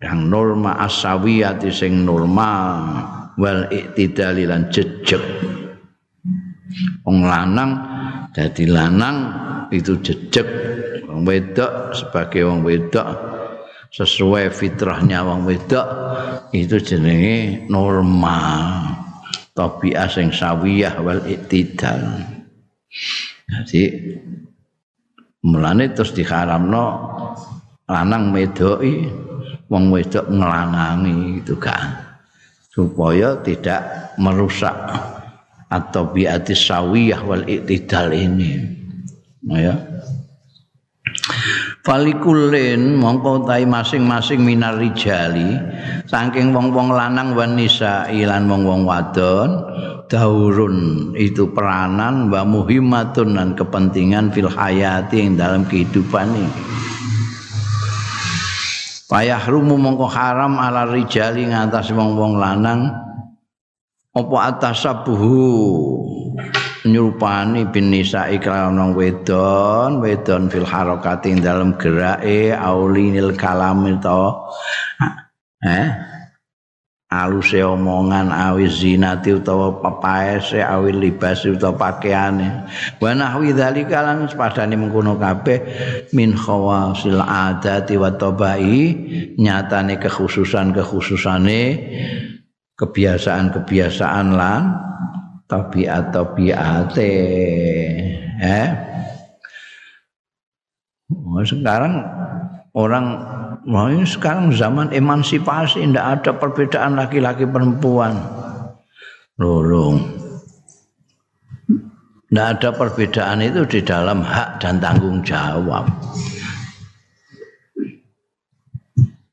yang 0.01 0.25
norma 0.25 0.81
asawiyati 0.81 1.69
sing 1.69 2.01
normal 2.01 2.81
wal 3.37 3.69
iktidali 3.69 4.49
lan 4.49 4.73
jejeg. 4.73 5.21
Wong 7.05 7.29
lanang 7.29 7.92
dadi 8.33 8.65
lanang 8.65 9.17
itu 9.69 10.01
jejeg 10.01 10.47
wong 11.05 11.23
wedok 11.23 11.93
sebagai 11.93 12.49
wong 12.49 12.65
wedok 12.65 13.07
sesuai 13.93 14.49
fitrahnya 14.49 15.21
wong 15.21 15.45
wedok 15.45 15.85
itu 16.49 16.81
jenenge 16.81 17.69
normal 17.69 18.89
tabiat 19.53 20.09
sing 20.09 20.33
sawiyah 20.33 20.97
wal 21.05 21.21
iktidal. 21.29 22.01
Jadi 23.45 23.81
mulane 25.45 25.93
terus 25.93 26.13
diharamno 26.17 26.85
lanang 27.85 28.33
medoki 28.33 29.05
wong 29.69 29.93
wedok 29.93 30.25
ngelanangi 30.25 31.45
itu 31.45 31.53
kan 31.61 32.17
supaya 32.73 33.37
tidak 33.45 34.13
merusak 34.17 34.73
atau 35.73 36.13
biati 36.13 36.53
sawiyah 36.53 37.25
wal 37.25 37.41
iktidal 37.49 38.13
ini. 38.13 38.61
Nah, 39.49 39.59
ya. 39.59 39.75
Falikulin 41.83 42.95
mongko 42.95 43.43
tai 43.43 43.67
masing-masing 43.67 44.39
minar 44.39 44.79
rijali 44.79 45.59
saking 46.07 46.55
wong-wong 46.55 46.95
lanang 46.95 47.35
wan 47.35 47.59
nisa 47.59 48.07
ilan 48.07 48.47
wong-wong 48.47 48.87
wadon 48.87 49.67
daurun 50.07 51.11
itu 51.19 51.51
peranan 51.51 52.31
wa 52.31 52.47
muhimmatun 52.47 53.35
dan 53.35 53.49
kepentingan 53.51 54.31
fil 54.31 54.47
hayati 54.47 55.27
yang 55.27 55.35
dalam 55.35 55.67
kehidupan 55.67 56.31
ini. 56.31 56.63
Payah 59.11 59.43
rumu 59.51 59.75
mongko 59.75 60.07
haram 60.07 60.55
ala 60.63 60.87
rijali 60.87 61.51
ngatas 61.51 61.91
wong-wong 61.91 62.39
lanang 62.39 63.02
apa 64.13 64.37
atasabuhu 64.53 65.41
nyurupani 66.85 67.65
bin 67.73 67.89
nisa 67.89 68.29
iklan 68.29 68.93
wedon 68.93 69.97
wedon 70.05 70.53
fil 70.53 70.69
harakati 70.69 71.33
dalam 71.41 71.73
gerake 71.81 72.53
aulinil 72.53 73.33
kalam 73.33 73.89
itu 73.89 74.23
eh? 75.65 76.13
Aluse 77.13 77.61
omongan 77.61 78.33
awi 78.33 78.65
zinati 78.65 79.37
utawa 79.37 79.77
pepaese 79.77 80.65
awi 80.65 80.97
libas 80.97 81.45
utawa 81.45 81.77
pakaiane. 81.77 82.65
Wa 82.97 83.13
nahwi 83.13 83.53
dzalika 83.53 84.01
lan 84.01 84.25
sepadane 84.25 84.73
mengkono 84.73 85.21
kabeh 85.21 85.61
min 86.17 86.33
khawasil 86.33 87.21
adati 87.21 88.01
wa 88.01 88.09
tabai 88.17 88.97
nyatane 89.37 90.01
kekhususan-kekhususane 90.01 91.61
kebiasaan-kebiasaan 92.77 94.27
lan 94.33 94.61
tabiat-tabiate 95.45 97.13
eh 98.41 98.69
sekarang 101.43 101.93
orang 102.73 103.05
ini 103.63 104.03
sekarang 104.03 104.51
zaman 104.51 104.91
emansipasi 104.91 105.85
tidak 105.85 106.19
ada 106.19 106.31
perbedaan 106.35 106.99
laki-laki 106.99 107.47
perempuan. 107.47 108.17
Lolong. 109.39 110.03
Tidak 112.27 112.47
ada 112.57 112.69
perbedaan 112.73 113.45
itu 113.45 113.61
di 113.69 113.79
dalam 113.85 114.25
hak 114.25 114.57
dan 114.57 114.81
tanggung 114.81 115.21
jawab. 115.21 115.85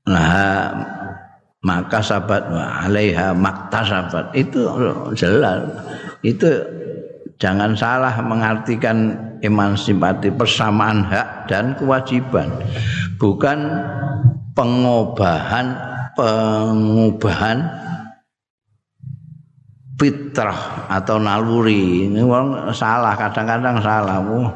Nah, 0.05 0.69
maka 1.61 2.01
sahabat 2.01 2.49
alaiha 2.51 3.37
makta 3.37 3.85
sahabat 3.85 4.33
itu 4.33 4.65
jelas. 5.13 5.61
Itu 6.25 6.49
jangan 7.37 7.77
salah 7.77 8.17
mengartikan 8.25 9.17
emansipasi 9.45 10.33
persamaan 10.33 11.05
hak 11.05 11.49
dan 11.49 11.77
kewajiban. 11.77 12.49
Bukan 13.21 13.59
pengobahan 14.57 15.77
pengubahan 16.17 17.81
fitrah 20.01 20.89
atau 20.89 21.21
naluri 21.21 22.09
ini 22.09 22.25
orang 22.25 22.73
salah 22.73 23.13
kadang-kadang 23.13 23.85
salah 23.85 24.17
oh. 24.25 24.49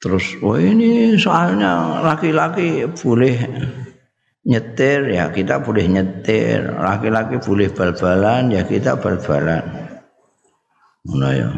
terus 0.00 0.40
oh 0.40 0.56
ini 0.56 1.20
soalnya 1.20 2.00
laki-laki 2.00 2.88
boleh 2.96 3.36
nyetir 4.46 5.10
ya 5.10 5.28
kita 5.34 5.58
boleh 5.60 5.84
nyetir. 5.90 6.70
Laki-laki 6.70 7.42
boleh 7.42 7.68
bal-balan 7.74 8.54
ya 8.54 8.62
kita 8.62 8.94
bal-balan. 8.96 9.64
Nah 11.18 11.32
ya. 11.34 11.50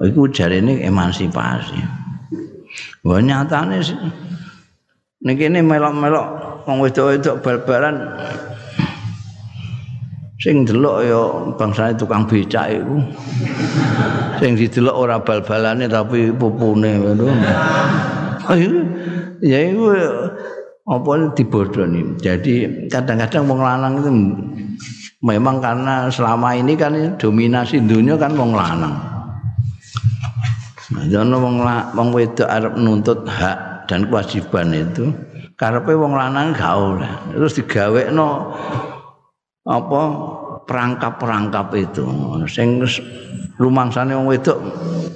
Itu 0.00 0.28
jari 0.32 0.60
ini 0.64 0.84
emansipasi. 0.84 1.78
Wah 3.04 3.20
nyatanya 3.20 3.80
sih. 3.84 3.96
Niki 5.24 5.48
ini 5.48 5.60
melok-melok 5.64 6.26
wong 6.64 6.80
wedok-wedok 6.84 7.40
bal-balan. 7.44 7.96
Sing 10.36 10.68
delok 10.68 11.00
ya 11.00 11.20
bangsane 11.56 11.96
tukang 11.96 12.28
becak 12.28 12.76
iku. 12.76 13.00
Sing 14.36 14.52
didelok 14.52 14.96
ora 14.96 15.16
bal-balane 15.16 15.88
tapi 15.88 16.32
pupune 16.32 17.00
ngono. 17.00 17.28
Ya 19.44 19.68
iku 19.68 19.92
apa 20.86 21.34
dibodoni. 21.34 22.14
Jadi 22.22 22.86
kadang-kadang 22.86 23.42
wong 23.50 23.60
lanang 23.60 23.92
itu 23.98 24.10
memang 25.18 25.58
karena 25.58 26.06
selama 26.06 26.54
ini 26.54 26.78
kan 26.78 26.94
dominasi 27.18 27.82
dunia 27.82 28.14
kan 28.14 28.38
wong 28.38 28.54
lanang. 28.54 28.94
Nah, 30.86 31.02
wong 31.10 31.58
wong 31.98 32.08
wedok 32.14 32.46
arep 32.46 32.78
nuntut 32.78 33.26
hak 33.26 33.90
dan 33.90 34.06
kewajiban 34.06 34.70
itu 34.70 35.10
karepe 35.56 35.96
wong 35.96 36.12
lanang 36.12 36.52
gak 36.52 36.74
oleh 36.76 37.10
terus 37.32 37.56
digawekno 37.56 38.54
apa 39.66 40.02
perangkap-perangkap 40.68 41.68
itu 41.74 42.04
sing 42.46 42.84
rumangsane 43.56 44.12
wong 44.14 44.28
wedok 44.30 44.58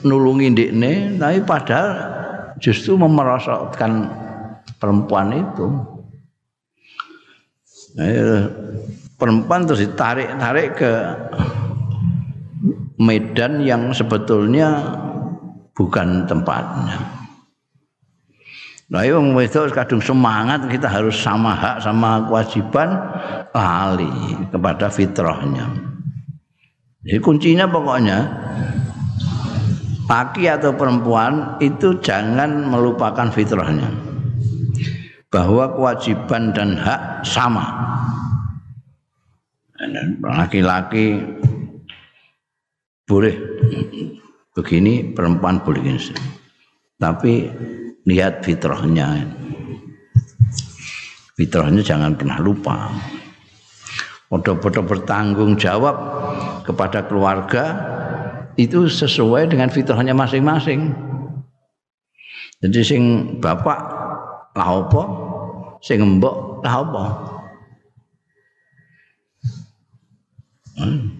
nulungi 0.02 0.50
ndekne 0.50 1.20
tapi 1.20 1.38
padahal 1.44 1.88
justru 2.58 2.96
memerosotkan 2.96 4.08
perempuan 4.80 5.28
itu 5.36 5.66
nah, 7.94 8.48
perempuan 9.20 9.68
terus 9.68 9.84
ditarik-tarik 9.84 10.68
ke 10.80 10.92
medan 13.00 13.64
yang 13.64 13.92
sebetulnya 13.96 14.68
bukan 15.72 16.28
tempatnya. 16.28 17.20
Nah, 18.90 19.06
wong 19.06 19.38
wedok 19.38 19.70
kadung 19.70 20.02
semangat 20.02 20.66
kita 20.66 20.90
harus 20.90 21.14
sama 21.14 21.54
hak 21.54 21.76
sama 21.80 22.26
kewajiban 22.26 22.90
lali 23.54 24.10
kepada 24.50 24.90
fitrahnya. 24.90 25.70
Jadi 27.06 27.18
kuncinya 27.22 27.70
pokoknya 27.70 28.18
laki 30.10 30.50
atau 30.50 30.74
perempuan 30.74 31.56
itu 31.62 32.02
jangan 32.02 32.66
melupakan 32.66 33.30
fitrahnya. 33.30 34.09
Bahwa 35.30 35.70
kewajiban 35.78 36.50
dan 36.50 36.74
hak 36.74 37.22
sama. 37.22 37.70
Laki-laki 40.20 41.22
boleh 43.06 43.34
begini, 44.52 45.14
perempuan 45.14 45.62
boleh 45.62 45.82
begini. 45.86 46.18
Tapi 47.00 47.48
lihat 48.08 48.40
fitrahnya 48.44 49.28
fitrahnya 51.36 51.84
jangan 51.84 52.16
pernah 52.16 52.40
lupa 52.40 52.88
bodoh-bodoh 54.32 54.84
bertanggung 54.86 55.56
jawab 55.60 55.96
kepada 56.64 57.04
keluarga 57.04 57.64
itu 58.56 58.88
sesuai 58.88 59.52
dengan 59.52 59.68
fitrahnya 59.68 60.16
masing-masing 60.16 60.96
jadi 62.64 62.80
sing 62.80 63.02
bapak 63.40 63.99
lah 64.56 64.68
apa? 64.82 65.02
Sing 65.80 65.98
mbok 66.02 66.64
lah 66.64 66.74
apa? 66.84 67.04
Hmm. 70.80 71.12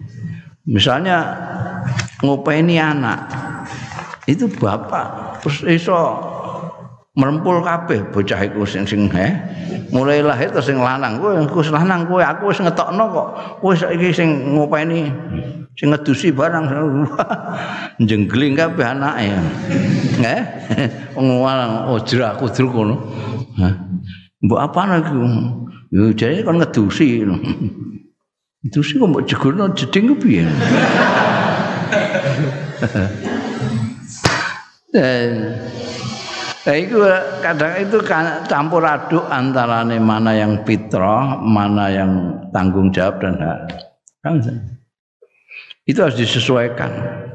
misalnya 0.65 1.21
ngopeni 2.25 2.81
anak 2.81 3.29
itu 4.25 4.49
bapak 4.49 5.37
terus 5.37 5.61
iso 5.69 6.17
merempul 7.13 7.61
kabeh 7.61 8.09
bocah 8.09 8.41
iku 8.41 8.65
sing 8.65 8.89
sing 8.89 9.05
he 9.13 9.27
mulai 9.91 10.23
lahir 10.23 10.49
terus 10.49 10.71
sing 10.71 10.79
lanang. 10.79 11.19
Kowe 11.19 11.35
wis 11.59 11.69
lanang 11.69 12.07
kowe 12.07 12.23
aku 12.23 12.49
wis 12.49 12.63
ngetokno 12.63 13.05
kok. 13.11 13.27
Kowe 13.59 13.73
saiki 13.75 14.09
sing 14.15 14.55
ngopeni 14.55 15.11
sing 15.79 15.89
ngedusi 15.91 16.35
barang 16.35 16.65
jenggling 18.07 18.53
kabeh 18.57 18.85
anake. 18.85 19.31
Eh? 20.21 20.41
Wong 21.15 21.41
ojra 21.91 22.35
kudruk 22.35 22.71
ngono. 22.71 22.95
Mbok 24.41 24.59
apa 24.59 24.81
lagi? 24.97 25.13
Yo 25.91 26.11
jane 26.15 26.43
kon 26.43 26.59
ngedusi. 26.59 27.23
Ngedusi 28.61 29.01
kok 29.01 29.09
mbok 29.09 29.25
jegurno 29.25 29.73
jeding 29.73 30.13
piye? 30.21 30.45
Dan 34.93 35.57
Nah, 36.61 36.77
itu 36.77 36.93
kadang 37.41 37.73
itu 37.81 37.97
campur 38.45 38.85
aduk 38.85 39.25
antara 39.33 39.81
mana 39.97 40.29
yang 40.29 40.61
fitrah, 40.61 41.41
mana 41.41 41.89
yang 41.89 42.37
tanggung 42.53 42.93
jawab 42.93 43.17
dan 43.17 43.33
hak. 43.41 43.65
Itu 45.85 46.05
harus 46.05 46.17
disesuaikan. 46.17 46.91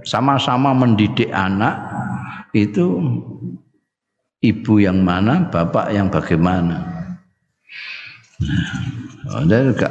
Sama-sama 0.07 0.71
mendidik 0.71 1.29
anak 1.35 1.77
itu 2.55 3.03
ibu 4.43 4.75
yang 4.79 5.03
mana, 5.03 5.51
bapak 5.51 5.91
yang 5.91 6.07
bagaimana. 6.07 6.83
Nah, 9.27 9.43
dan 9.49 9.75
juga 9.75 9.91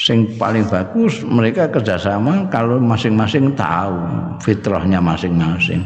sing 0.00 0.24
paling 0.40 0.64
bagus 0.64 1.20
mereka 1.26 1.68
kerjasama 1.68 2.48
kalau 2.48 2.80
masing-masing 2.80 3.52
tahu 3.52 4.00
fitrahnya 4.40 5.02
masing-masing. 5.02 5.84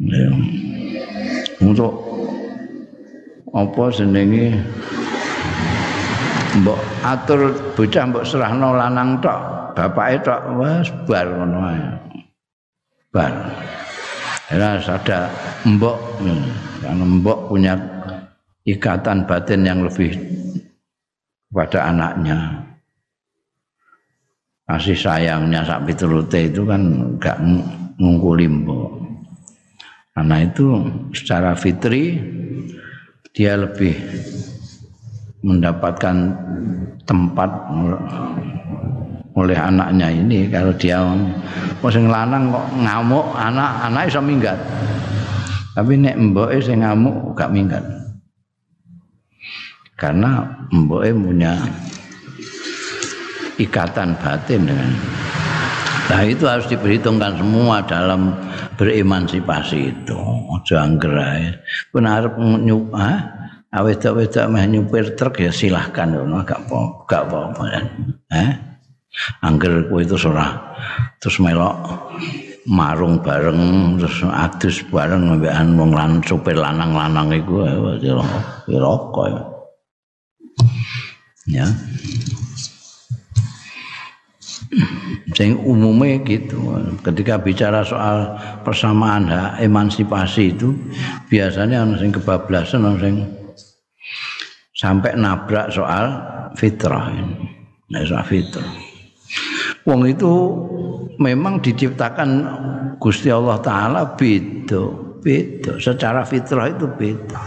Ya 0.00 0.32
untuk 1.60 1.92
apa 3.52 3.84
jenenge 3.92 4.56
mbok 6.60 6.80
atur 7.04 7.54
bocah 7.76 8.04
mbok 8.08 8.24
serahno 8.24 8.74
lanang 8.74 9.20
tok 9.20 9.59
bapake 9.76 10.16
tok 10.24 10.42
wis 10.58 10.88
bar 11.06 11.26
ngono 11.26 11.58
ae. 11.66 11.88
Bar 13.10 13.32
ada 14.50 15.30
mbok 15.62 15.96
karena 16.82 17.04
mbok 17.06 17.38
punya 17.46 17.74
ikatan 18.66 19.22
batin 19.30 19.62
yang 19.62 19.86
lebih 19.86 20.10
kepada 21.50 21.90
anaknya. 21.94 22.66
Kasih 24.66 24.98
sayangnya 24.98 25.66
sak 25.66 25.86
piturute 25.86 26.46
itu 26.46 26.62
kan 26.62 26.82
gak 27.18 27.38
ngungkuli 27.98 28.46
mbok. 28.46 28.90
Karena 30.14 30.46
itu 30.46 30.66
secara 31.14 31.54
fitri 31.58 32.18
dia 33.34 33.58
lebih 33.58 33.94
mendapatkan 35.42 36.16
tempat 37.06 37.50
oleh 39.40 39.56
anaknya 39.56 40.12
ini 40.12 40.52
kalau 40.52 40.72
dia 40.76 41.00
mau 41.80 41.88
sing 41.88 42.12
lanang 42.12 42.52
kok 42.52 42.66
ngamuk 42.76 43.26
anak 43.40 43.70
anak 43.88 44.02
iso 44.12 44.20
minggat 44.20 44.58
tapi 45.72 45.96
nek 45.96 46.20
mboke 46.20 46.60
sing 46.60 46.84
ngamuk 46.84 47.32
gak 47.32 47.48
minggat 47.48 47.84
karena 49.96 50.44
mboke 50.68 51.08
punya 51.16 51.56
ikatan 53.56 54.16
batin 54.20 54.68
dengan 54.68 54.92
Nah 56.10 56.26
itu 56.26 56.42
harus 56.42 56.66
diperhitungkan 56.66 57.38
semua 57.38 57.86
dalam 57.86 58.34
beremansipasi 58.74 59.94
itu. 59.94 60.18
Ojo 60.50 60.74
angger 60.74 61.14
ae. 61.14 61.54
Pun 61.94 62.02
arep? 62.02 62.34
Awet-awet 63.70 64.34
meh 64.50 64.66
nyupir 64.66 65.14
truk 65.14 65.38
ya 65.38 65.54
silahkan 65.54 66.10
ngono 66.10 66.42
gak 66.42 66.66
apa 66.66 67.06
gak 67.06 67.22
apa-apa 67.30 67.64
ya. 67.70 67.82
Eh? 68.34 68.50
Angger 69.42 69.90
kowe 69.90 69.98
itu 69.98 70.14
ora 70.30 70.54
terus 71.18 71.42
melok 71.42 71.74
marung 72.70 73.18
bareng 73.18 73.96
terus 73.98 74.22
adus 74.22 74.86
bareng 74.86 75.34
mbekan 75.34 75.74
wong 75.74 75.90
lan 75.90 76.22
supir 76.22 76.54
lanang-lanang 76.54 77.34
iku 77.34 77.66
ya 77.98 78.14
rokok 78.78 79.26
ya. 79.26 79.42
Ya. 81.50 81.66
sing 85.34 85.58
umume 85.66 86.22
gitu 86.22 86.78
ketika 87.02 87.42
bicara 87.42 87.82
soal 87.82 88.38
persamaan 88.62 89.26
hak 89.26 89.58
emansipasi 89.66 90.54
itu 90.54 90.70
biasanya 91.26 91.82
orang 91.82 91.98
sing 91.98 92.10
kebablasan 92.14 92.86
orang 92.86 93.00
sing 93.02 93.14
sampai 94.78 95.18
nabrak 95.18 95.74
soal 95.74 96.22
fitrah 96.54 97.10
ini 97.10 97.50
nah, 97.90 98.06
soal 98.06 98.22
fitrah 98.22 98.89
wong 99.84 100.08
itu 100.08 100.32
memang 101.16 101.60
diciptakan 101.60 102.30
Gusti 103.00 103.32
Allah 103.32 103.60
taala 103.60 104.16
beda 104.16 104.82
beda 105.20 105.80
secara 105.80 106.24
fitrah 106.24 106.68
itu 106.68 106.88
beda 106.88 107.40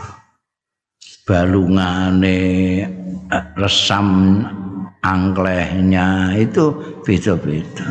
balungane 1.23 2.41
resam 3.55 4.07
angklehnya 5.03 6.31
itu 6.39 6.71
beda-beda. 7.03 7.87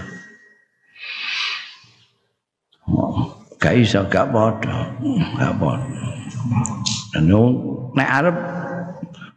Oh, 2.88 3.46
gak 3.60 3.78
iso 3.78 4.04
gak 4.08 4.32
padha, 4.32 4.90
gak 5.36 5.54
padha. 5.60 6.06
Dan 7.12 7.28
nek 7.92 8.10
arep 8.10 8.36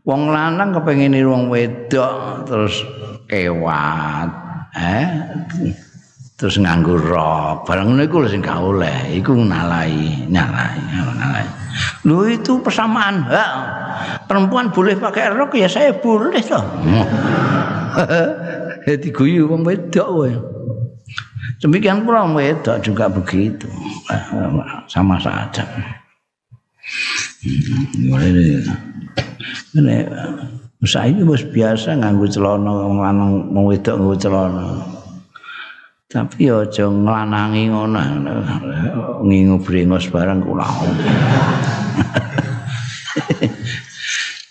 wong 0.08 0.32
lanang 0.32 0.72
kepengin 0.72 1.16
wong 1.28 1.52
wedok 1.52 2.48
terus 2.48 2.82
kewat, 3.28 4.32
eh? 4.76 5.08
Terus 6.36 6.60
nganggo 6.60 7.00
rok. 7.00 7.64
Barang 7.64 7.96
niku 7.96 8.28
sing 8.28 8.44
gak 8.44 8.60
oleh. 8.60 9.16
Iku 9.16 9.32
nalai 9.34 10.28
nalai 10.28 10.76
nalai. 10.92 11.46
Lu 12.04 12.28
itu 12.28 12.60
persamaan. 12.60 13.24
Hak 13.24 13.52
perempuan 14.28 14.70
boleh 14.70 15.00
pakai 15.00 15.32
rok 15.32 15.56
ya 15.56 15.72
saya 15.72 15.96
boleh 15.96 16.44
toh. 16.44 16.64
Jadi 18.86 19.08
guyu 19.10 19.50
wong 19.50 19.66
wedok 19.66 20.10
wae 20.14 20.36
demikian 21.64 22.06
pula 22.06 22.22
wong 22.28 22.38
wedok 22.38 22.78
juga 22.84 23.10
begitu. 23.10 23.66
Sama 24.86 25.18
saja. 25.18 25.66
Ini 29.76 29.96
saya 30.84 31.08
ini 31.08 31.24
biasa 31.24 31.96
nganggo 31.96 32.28
celana 32.28 32.72
lanang 32.92 33.48
wong 33.56 33.64
wedok 33.72 33.96
nganggo 33.96 34.18
celana. 34.20 34.66
Tapi 36.06 36.52
aja 36.52 36.86
nglanangi 36.92 37.64
ngono 37.72 38.00
ngingu 39.26 39.58
brengos 39.64 40.08
barang 40.12 40.40
kula 40.44 40.68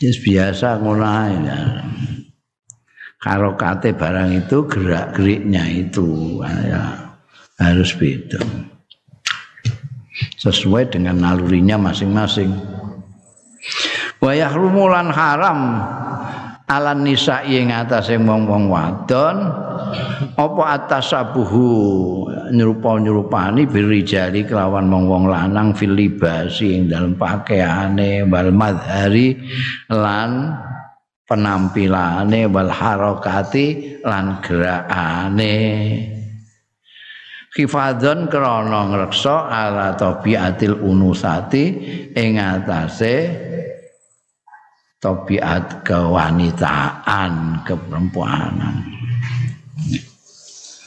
Yes, 0.01 0.21
biasa 0.25 0.81
ngono 0.81 1.05
ae 1.05 1.37
karokate 3.25 3.97
barang 3.97 4.45
itu 4.45 4.69
gerak 4.69 5.17
geriknya 5.17 5.65
itu 5.65 6.41
ya, 6.45 7.17
harus 7.57 7.97
beda. 7.97 8.41
Sesuai 10.37 10.93
dengan 10.93 11.25
nalurinya 11.25 11.81
masing-masing 11.81 12.53
wa 14.25 14.33
yahrumulan 14.33 15.13
haram. 15.13 15.61
Ala 16.65 16.97
nisa 16.97 17.45
ing 17.45 17.69
atase 17.69 18.17
wong-wong 18.17 18.73
wadon 18.73 19.37
apa 20.33 20.63
atasabuhu? 20.81 21.69
Nyerupa-nyerupani 22.57 23.69
birijali 23.69 24.49
kelawan 24.49 24.89
wong-wong 24.89 25.29
lanang 25.29 25.77
fil 25.77 25.93
libasi 25.93 26.73
ing 26.73 26.89
dalem 26.89 27.21
pakaiane 27.21 28.25
wal 28.25 28.49
madhari 28.49 29.37
lan 29.93 30.57
penampilane 31.29 32.49
wal 32.49 32.73
harakati 32.73 34.01
lan 34.01 34.41
gerakane 34.41 35.57
hifadzon 37.55 38.27
krana 38.27 38.91
ngreksa 38.91 39.47
ala 39.47 39.95
tabiatil 39.95 40.75
unusati 40.75 41.65
ing 42.13 42.37
atase 42.37 43.15
tabiat 45.05 45.85
kewanitaan 45.85 47.61
keperempuanan. 47.69 48.75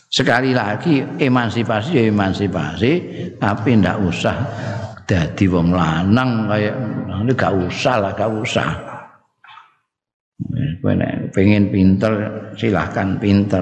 Sekali 0.10 0.58
lagi 0.58 1.06
emansipasi 1.22 2.02
ya 2.02 2.04
emansipasi 2.10 2.92
tapi 3.38 3.78
ndak 3.78 4.02
usah 4.02 4.34
dadi 5.06 5.46
wong 5.46 5.70
lanang 5.70 6.50
kayak 6.50 6.76
ini 7.22 7.32
gak 7.38 7.54
usah 7.54 7.96
lah 8.02 8.12
gak 8.18 8.34
usah. 8.34 8.70
Pengen 11.30 11.70
pinter 11.70 12.14
silahkan 12.58 13.22
pinter. 13.22 13.62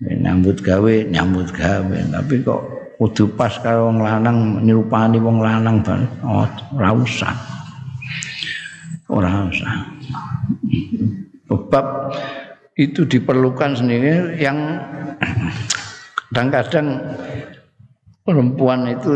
Nyambut 0.00 0.64
gawe 0.64 0.94
nyambut 1.12 1.52
gawe 1.52 1.98
tapi 2.08 2.40
kok 2.40 2.60
kudu 2.96 3.36
pas 3.36 3.52
kalau 3.60 3.92
wong 3.92 4.00
lanang 4.00 4.64
nyerupani 4.64 5.18
wong 5.20 5.44
lanang 5.44 5.84
oh, 6.24 6.46
ora 6.76 6.90
usah 6.94 7.34
ora 9.08 9.48
usah 9.48 9.88
sebab 11.48 11.86
itu 12.74 13.06
diperlukan 13.06 13.78
sendiri 13.78 14.34
yang 14.40 14.58
kadang-kadang 16.32 16.98
perempuan 18.26 18.90
itu 18.90 19.14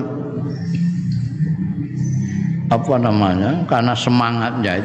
apa 2.68 2.94
namanya 3.00 3.64
karena 3.64 3.96
semangatnya 3.96 4.84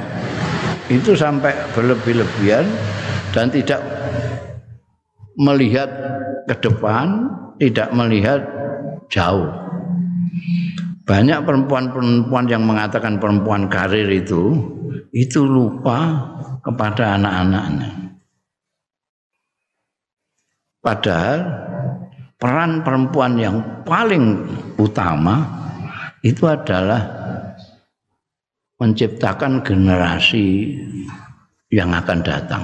itu 0.88 1.14
sampai 1.14 1.52
berlebih-lebihan 1.76 2.64
dan 3.36 3.52
tidak 3.52 3.82
melihat 5.40 5.90
ke 6.46 6.56
depan, 6.60 7.28
tidak 7.58 7.90
melihat 7.96 8.42
jauh. 9.10 9.50
Banyak 11.04 11.44
perempuan-perempuan 11.44 12.48
yang 12.48 12.64
mengatakan 12.64 13.20
perempuan 13.20 13.68
karir 13.68 14.08
itu 14.08 14.56
itu 15.14 15.46
lupa 15.46 16.26
kepada 16.66 17.22
anak-anaknya. 17.22 18.18
Padahal 20.82 21.40
peran 22.42 22.82
perempuan 22.82 23.38
yang 23.38 23.58
paling 23.86 24.42
utama 24.82 25.48
itu 26.26 26.50
adalah 26.50 27.00
menciptakan 28.82 29.62
generasi 29.64 30.76
yang 31.70 31.94
akan 31.94 32.20
datang. 32.26 32.64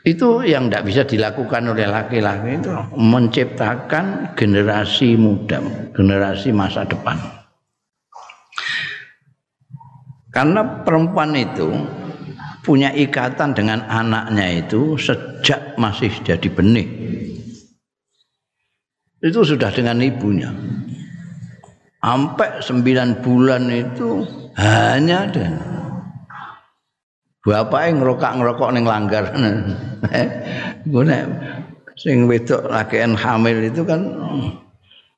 Itu 0.00 0.40
yang 0.40 0.72
tidak 0.72 0.86
bisa 0.88 1.02
dilakukan 1.04 1.76
oleh 1.76 1.84
laki-laki 1.84 2.56
itu 2.56 2.72
menciptakan 2.96 4.32
generasi 4.32 5.20
muda, 5.20 5.60
generasi 5.92 6.56
masa 6.56 6.88
depan. 6.88 7.39
Karena 10.30 10.86
perempuan 10.86 11.34
itu 11.34 11.74
punya 12.62 12.94
ikatan 12.94 13.50
dengan 13.50 13.82
anaknya 13.90 14.62
itu 14.62 14.94
sejak 14.94 15.74
masih 15.74 16.10
jadi 16.22 16.48
benih. 16.50 16.86
Itu 19.20 19.42
sudah 19.42 19.68
dengan 19.74 20.00
ibunya. 20.00 20.54
Sampai 22.00 22.64
sembilan 22.64 23.20
bulan 23.20 23.68
itu 23.68 24.24
hanya 24.56 25.28
dan 25.28 25.52
Bapak 27.40 27.96
ngerokok-ngerokok 27.96 28.68
ning 28.76 28.84
langgar. 28.84 29.32
Gue 30.92 31.04
sing 32.00 32.24
wedok 32.24 32.68
lakian 32.68 33.12
hamil 33.12 33.60
itu 33.68 33.84
kan 33.84 34.00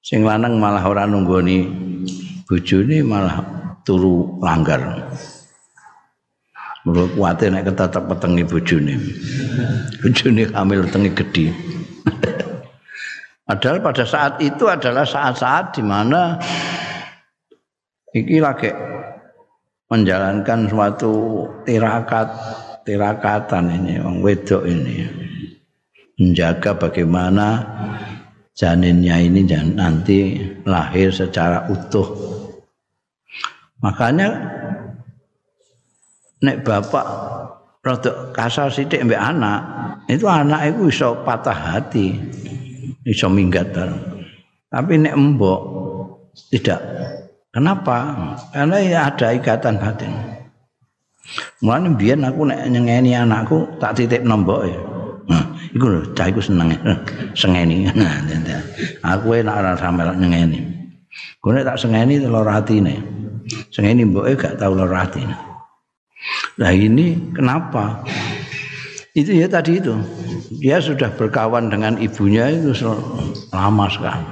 sing 0.03 0.27
lanang 0.27 0.59
malah 0.59 0.83
ora 0.83 1.07
nunggoni 1.07 1.63
bojone 2.47 3.07
malah 3.07 3.62
turu 3.83 4.39
langgar. 4.43 4.81
Mulo 6.83 7.07
kuwate 7.15 7.47
nek 7.47 7.71
ketatep 7.71 8.11
petengi 8.11 8.43
bojone. 8.43 8.95
Bojone 10.03 10.43
hamil 10.51 10.83
tengi 10.91 11.11
gedhi. 11.15 11.47
Padahal 13.47 13.79
pada 13.85 14.03
saat 14.03 14.35
itu 14.43 14.65
adalah 14.67 15.07
saat-saat 15.07 15.77
di 15.77 15.83
mana 15.85 16.41
iki 18.11 18.43
lagi 18.43 18.71
menjalankan 19.93 20.73
suatu 20.73 21.45
tirakat 21.69 22.33
tirakatan 22.83 23.69
ini 23.71 24.01
orang 24.01 24.25
wedok 24.25 24.65
ini 24.65 25.05
menjaga 26.17 26.75
bagaimana 26.81 27.61
janinnya 28.57 29.21
ini 29.21 29.45
dan 29.45 29.77
nanti 29.77 30.41
lahir 30.65 31.13
secara 31.13 31.69
utuh 31.69 32.09
makanya 33.83 34.29
nek 36.43 36.63
bapak 36.63 37.07
rada 37.83 38.31
kasar 38.31 38.71
sithik 38.71 39.03
mbek 39.03 39.19
anak 39.19 39.61
itu 40.07 40.27
anak 40.27 40.71
itu 40.71 40.89
iso 40.89 41.23
patah 41.27 41.55
hati 41.55 42.15
iso 43.03 43.27
minggat 43.27 43.75
tapi 44.71 44.97
nek 44.97 45.15
mbok 45.19 45.61
tidak 46.49 46.81
Kenapa? 47.53 48.17
Karena 48.49 48.77
ya 48.81 49.01
ada 49.13 49.29
ikatan 49.37 49.77
batin. 49.77 50.13
Mulane 51.61 51.93
biyen 51.93 52.25
aku 52.25 52.49
nek 52.49 52.65
nyengeni 52.73 53.13
anakku 53.13 53.77
tak 53.77 54.01
titik 54.01 54.25
nombok 54.25 54.65
ya. 54.65 54.81
Nah, 55.29 55.45
iku 55.77 55.87
lho, 55.87 56.01
cah 56.17 56.33
iku 56.33 56.41
seneng. 56.41 56.73
Sengeni. 57.41 57.85
aku 59.13 59.27
enak 59.37 59.55
ora 59.61 59.73
sampe 59.77 60.01
nyengeni. 60.17 60.65
Gue 61.45 61.61
tak 61.61 61.77
sengeni 61.77 62.17
telur 62.17 62.49
hatine. 63.43 63.69
Sengeni 63.75 64.03
mboke 64.07 64.39
gak 64.39 64.59
tau 64.59 64.73
lor 64.75 64.93
hatine. 64.95 65.35
Nah 66.59 66.71
ini 66.71 67.19
kenapa? 67.35 68.07
Itu 69.13 69.35
ya 69.35 69.51
tadi 69.51 69.83
itu. 69.83 69.95
Dia 70.63 70.79
sudah 70.79 71.11
berkawan 71.13 71.69
dengan 71.69 71.99
ibunya 71.99 72.49
itu 72.49 72.73
lama 73.51 73.87
sekali. 73.91 74.27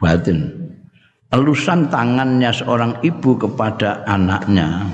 Batin 0.00 0.64
elusan 1.34 1.90
tangannya 1.90 2.54
seorang 2.54 3.02
ibu 3.02 3.34
kepada 3.34 4.06
anaknya 4.06 4.86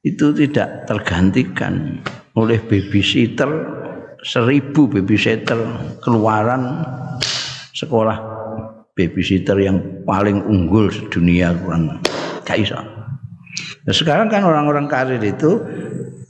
itu 0.00 0.32
tidak 0.32 0.88
tergantikan 0.88 2.00
oleh 2.32 2.56
babysitter 2.56 3.68
seribu 4.24 4.88
babysitter 4.88 5.60
keluaran 6.00 6.80
sekolah 7.76 8.35
babysitter 8.96 9.60
yang 9.60 10.02
paling 10.08 10.40
unggul 10.48 10.88
sedunia 10.88 11.52
kurang. 11.52 12.00
Gak 12.48 12.58
iso. 12.64 12.80
Nah, 13.86 13.94
sekarang 13.94 14.32
kan 14.32 14.42
orang-orang 14.42 14.88
karir 14.88 15.20
itu 15.20 15.60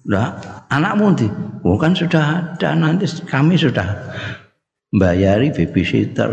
lah 0.07 0.37
anakmu 0.69 1.15
nanti 1.15 1.27
oh 1.63 1.79
kan 1.79 1.95
sudah 1.95 2.55
ada. 2.59 2.75
Nanti 2.75 3.07
kami 3.31 3.55
sudah 3.55 3.87
bayari 4.91 5.55
babysitter. 5.55 6.29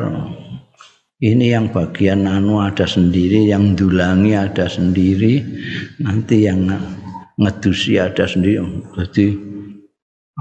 Ini 1.23 1.55
yang 1.55 1.71
bagian 1.71 2.27
anu 2.27 2.59
ada 2.59 2.83
sendiri, 2.83 3.47
yang 3.47 3.79
dulangi 3.79 4.35
ada 4.35 4.67
sendiri, 4.67 5.39
nanti 6.03 6.43
yang 6.43 6.67
ngedusi 7.39 7.95
ada 7.95 8.27
sendiri. 8.27 8.59
Jadi 8.99 9.31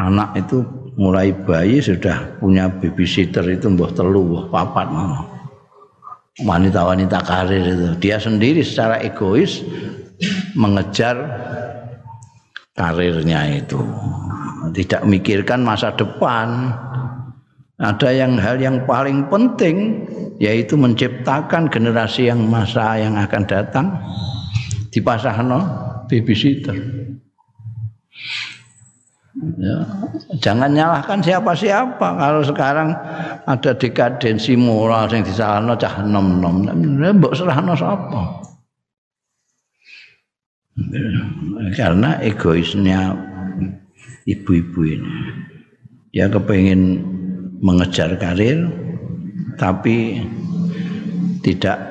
anak 0.02 0.42
itu 0.42 0.66
mulai 0.98 1.30
bayi 1.30 1.78
sudah 1.78 2.34
punya 2.42 2.66
babysitter 2.66 3.46
itu 3.46 3.70
mbah 3.70 3.94
telu, 3.94 4.26
mbah 4.26 4.50
papat 4.50 4.86
Wanita-wanita 6.40 7.28
karir 7.28 7.60
itu 7.60 7.88
dia 8.00 8.16
sendiri 8.16 8.64
secara 8.64 8.96
egois 9.04 9.60
mengejar 10.56 11.20
karirnya 12.72 13.60
itu. 13.60 13.76
Tidak 14.72 15.04
mikirkan 15.04 15.60
masa 15.60 15.92
depan. 15.92 16.72
Ada 17.76 18.08
yang 18.16 18.40
hal 18.40 18.56
yang 18.62 18.88
paling 18.88 19.28
penting 19.28 20.08
yaitu 20.40 20.72
menciptakan 20.80 21.68
generasi 21.68 22.32
yang 22.32 22.48
masa 22.48 22.96
yang 22.96 23.20
akan 23.20 23.42
datang 23.44 23.86
di 24.88 25.04
pasahno 25.04 25.60
babysitter. 26.08 27.01
Ya, 29.42 29.82
jangan 30.38 30.70
nyalahkan 30.70 31.18
siapa-siapa 31.18 32.08
kalau 32.14 32.46
sekarang 32.46 32.94
ada 33.42 33.74
dekadensi 33.74 34.54
moral 34.54 35.10
yang 35.10 35.26
disalahno 35.26 35.74
cah 35.74 35.98
nom-nom. 36.06 36.62
Mbok 36.70 37.34
serahno 37.34 37.74
sapa? 37.74 38.22
Karena 41.74 42.22
egoisnya 42.22 43.18
ibu-ibu 44.30 44.80
ini. 44.86 45.14
Dia 46.14 46.30
kepengen 46.30 47.02
mengejar 47.58 48.14
karir, 48.22 48.70
tapi 49.58 50.22
tidak 51.42 51.82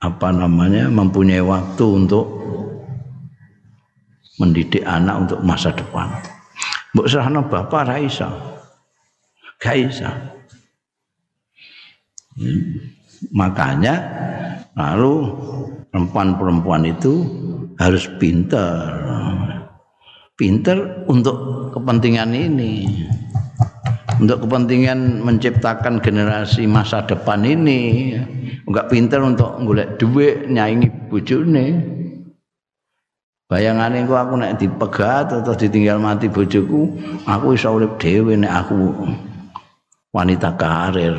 apa 0.00 0.32
namanya 0.32 0.88
mempunyai 0.88 1.44
waktu 1.44 1.84
untuk 1.84 2.39
mendidik 4.40 4.82
anak 4.88 5.28
untuk 5.28 5.38
masa 5.44 5.70
depan. 5.76 6.08
Mbok 6.96 7.06
serahno 7.06 7.46
bapak 7.46 7.82
ra 7.86 7.96
iso. 8.00 8.26
Gak 9.60 9.76
iso. 9.76 10.10
Hmm. 12.40 12.88
Makanya 13.36 13.94
lalu 14.72 15.28
perempuan-perempuan 15.92 16.88
itu 16.88 17.28
harus 17.76 18.08
pinter. 18.16 18.96
Pinter 20.40 21.04
untuk 21.04 21.68
kepentingan 21.76 22.32
ini 22.32 23.04
untuk 24.20 24.44
kepentingan 24.44 25.24
menciptakan 25.24 26.00
generasi 26.04 26.68
masa 26.68 27.00
depan 27.08 27.40
ini 27.40 28.12
enggak 28.68 28.92
pinter 28.92 29.24
untuk 29.24 29.56
golek 29.64 29.96
duit 29.96 30.44
nyaingi 30.48 30.92
bojone 31.08 31.66
bayangane 33.50 34.06
ku 34.06 34.14
aku 34.14 34.38
nek 34.38 34.62
dipegat 34.62 35.34
atau 35.34 35.52
ditinggal 35.58 35.98
mati 35.98 36.30
bojoku 36.30 36.86
aku 37.26 37.58
iso 37.58 37.74
urip 37.74 37.98
dhewe 37.98 38.38
nek 38.38 38.64
aku 38.64 38.94
wanita 40.14 40.54
karir. 40.54 41.18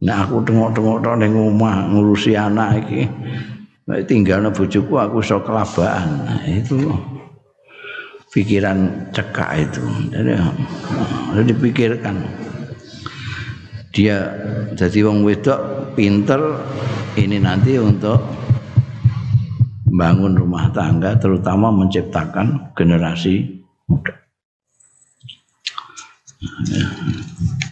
Nek 0.00 0.16
aku 0.16 0.40
tengok-tengok 0.48 0.98
tok 1.04 1.16
ning 1.20 1.36
omah 1.36 1.92
ngurusi 1.92 2.32
anak 2.32 2.88
iki 2.88 3.04
nek 3.84 4.08
tinggalno 4.08 4.48
bojoku 4.48 4.96
aku 4.96 5.20
iso 5.20 5.44
kelabaan. 5.44 6.24
Nah, 6.24 6.40
itu 6.48 6.88
pikiran 8.32 9.12
cekak 9.12 9.68
itu. 9.68 9.84
Jadi 10.08 10.32
harus 10.40 11.44
dipikirkan. 11.44 12.16
Dia 13.92 14.24
jadi 14.72 15.04
wong 15.04 15.26
wedok 15.26 15.92
pinter 15.98 16.40
ini 17.18 17.42
nanti 17.42 17.76
untuk 17.76 18.39
membangun 19.90 20.38
rumah 20.38 20.70
tangga 20.70 21.18
terutama 21.18 21.74
menciptakan 21.74 22.70
generasi 22.78 23.66
muda. 23.90 24.14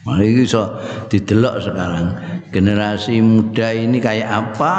Nah, 0.04 0.20
ini 0.20 0.44
so 0.44 0.76
didelok 1.08 1.62
sekarang 1.62 2.06
generasi 2.52 3.22
muda 3.22 3.72
ini 3.72 3.96
kayak 4.02 4.28
apa 4.28 4.72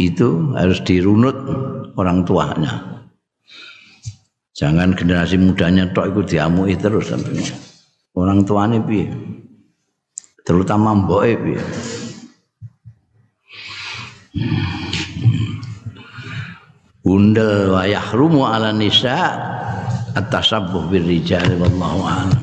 itu 0.00 0.56
harus 0.56 0.80
dirunut 0.82 1.36
orang 1.94 2.24
tuanya. 2.24 3.04
Jangan 4.58 4.96
generasi 4.98 5.38
mudanya 5.38 5.86
tok 5.94 6.10
ikut 6.10 6.26
diamui 6.34 6.74
terus 6.74 7.14
sampai 7.14 7.38
orang 8.18 8.42
tuanya 8.42 8.82
piye. 8.82 9.06
Terutama 10.42 10.98
mboke 10.98 11.32
piye. 11.38 11.62
Bundel 17.08 17.72
wa 17.72 17.88
yahrumu 17.88 18.44
ala 18.44 18.68
nisa 18.68 19.16
at-tasabbuh 20.12 20.92
birrijal 20.92 21.56
wallahu 21.56 22.04
a'lam. 22.04 22.36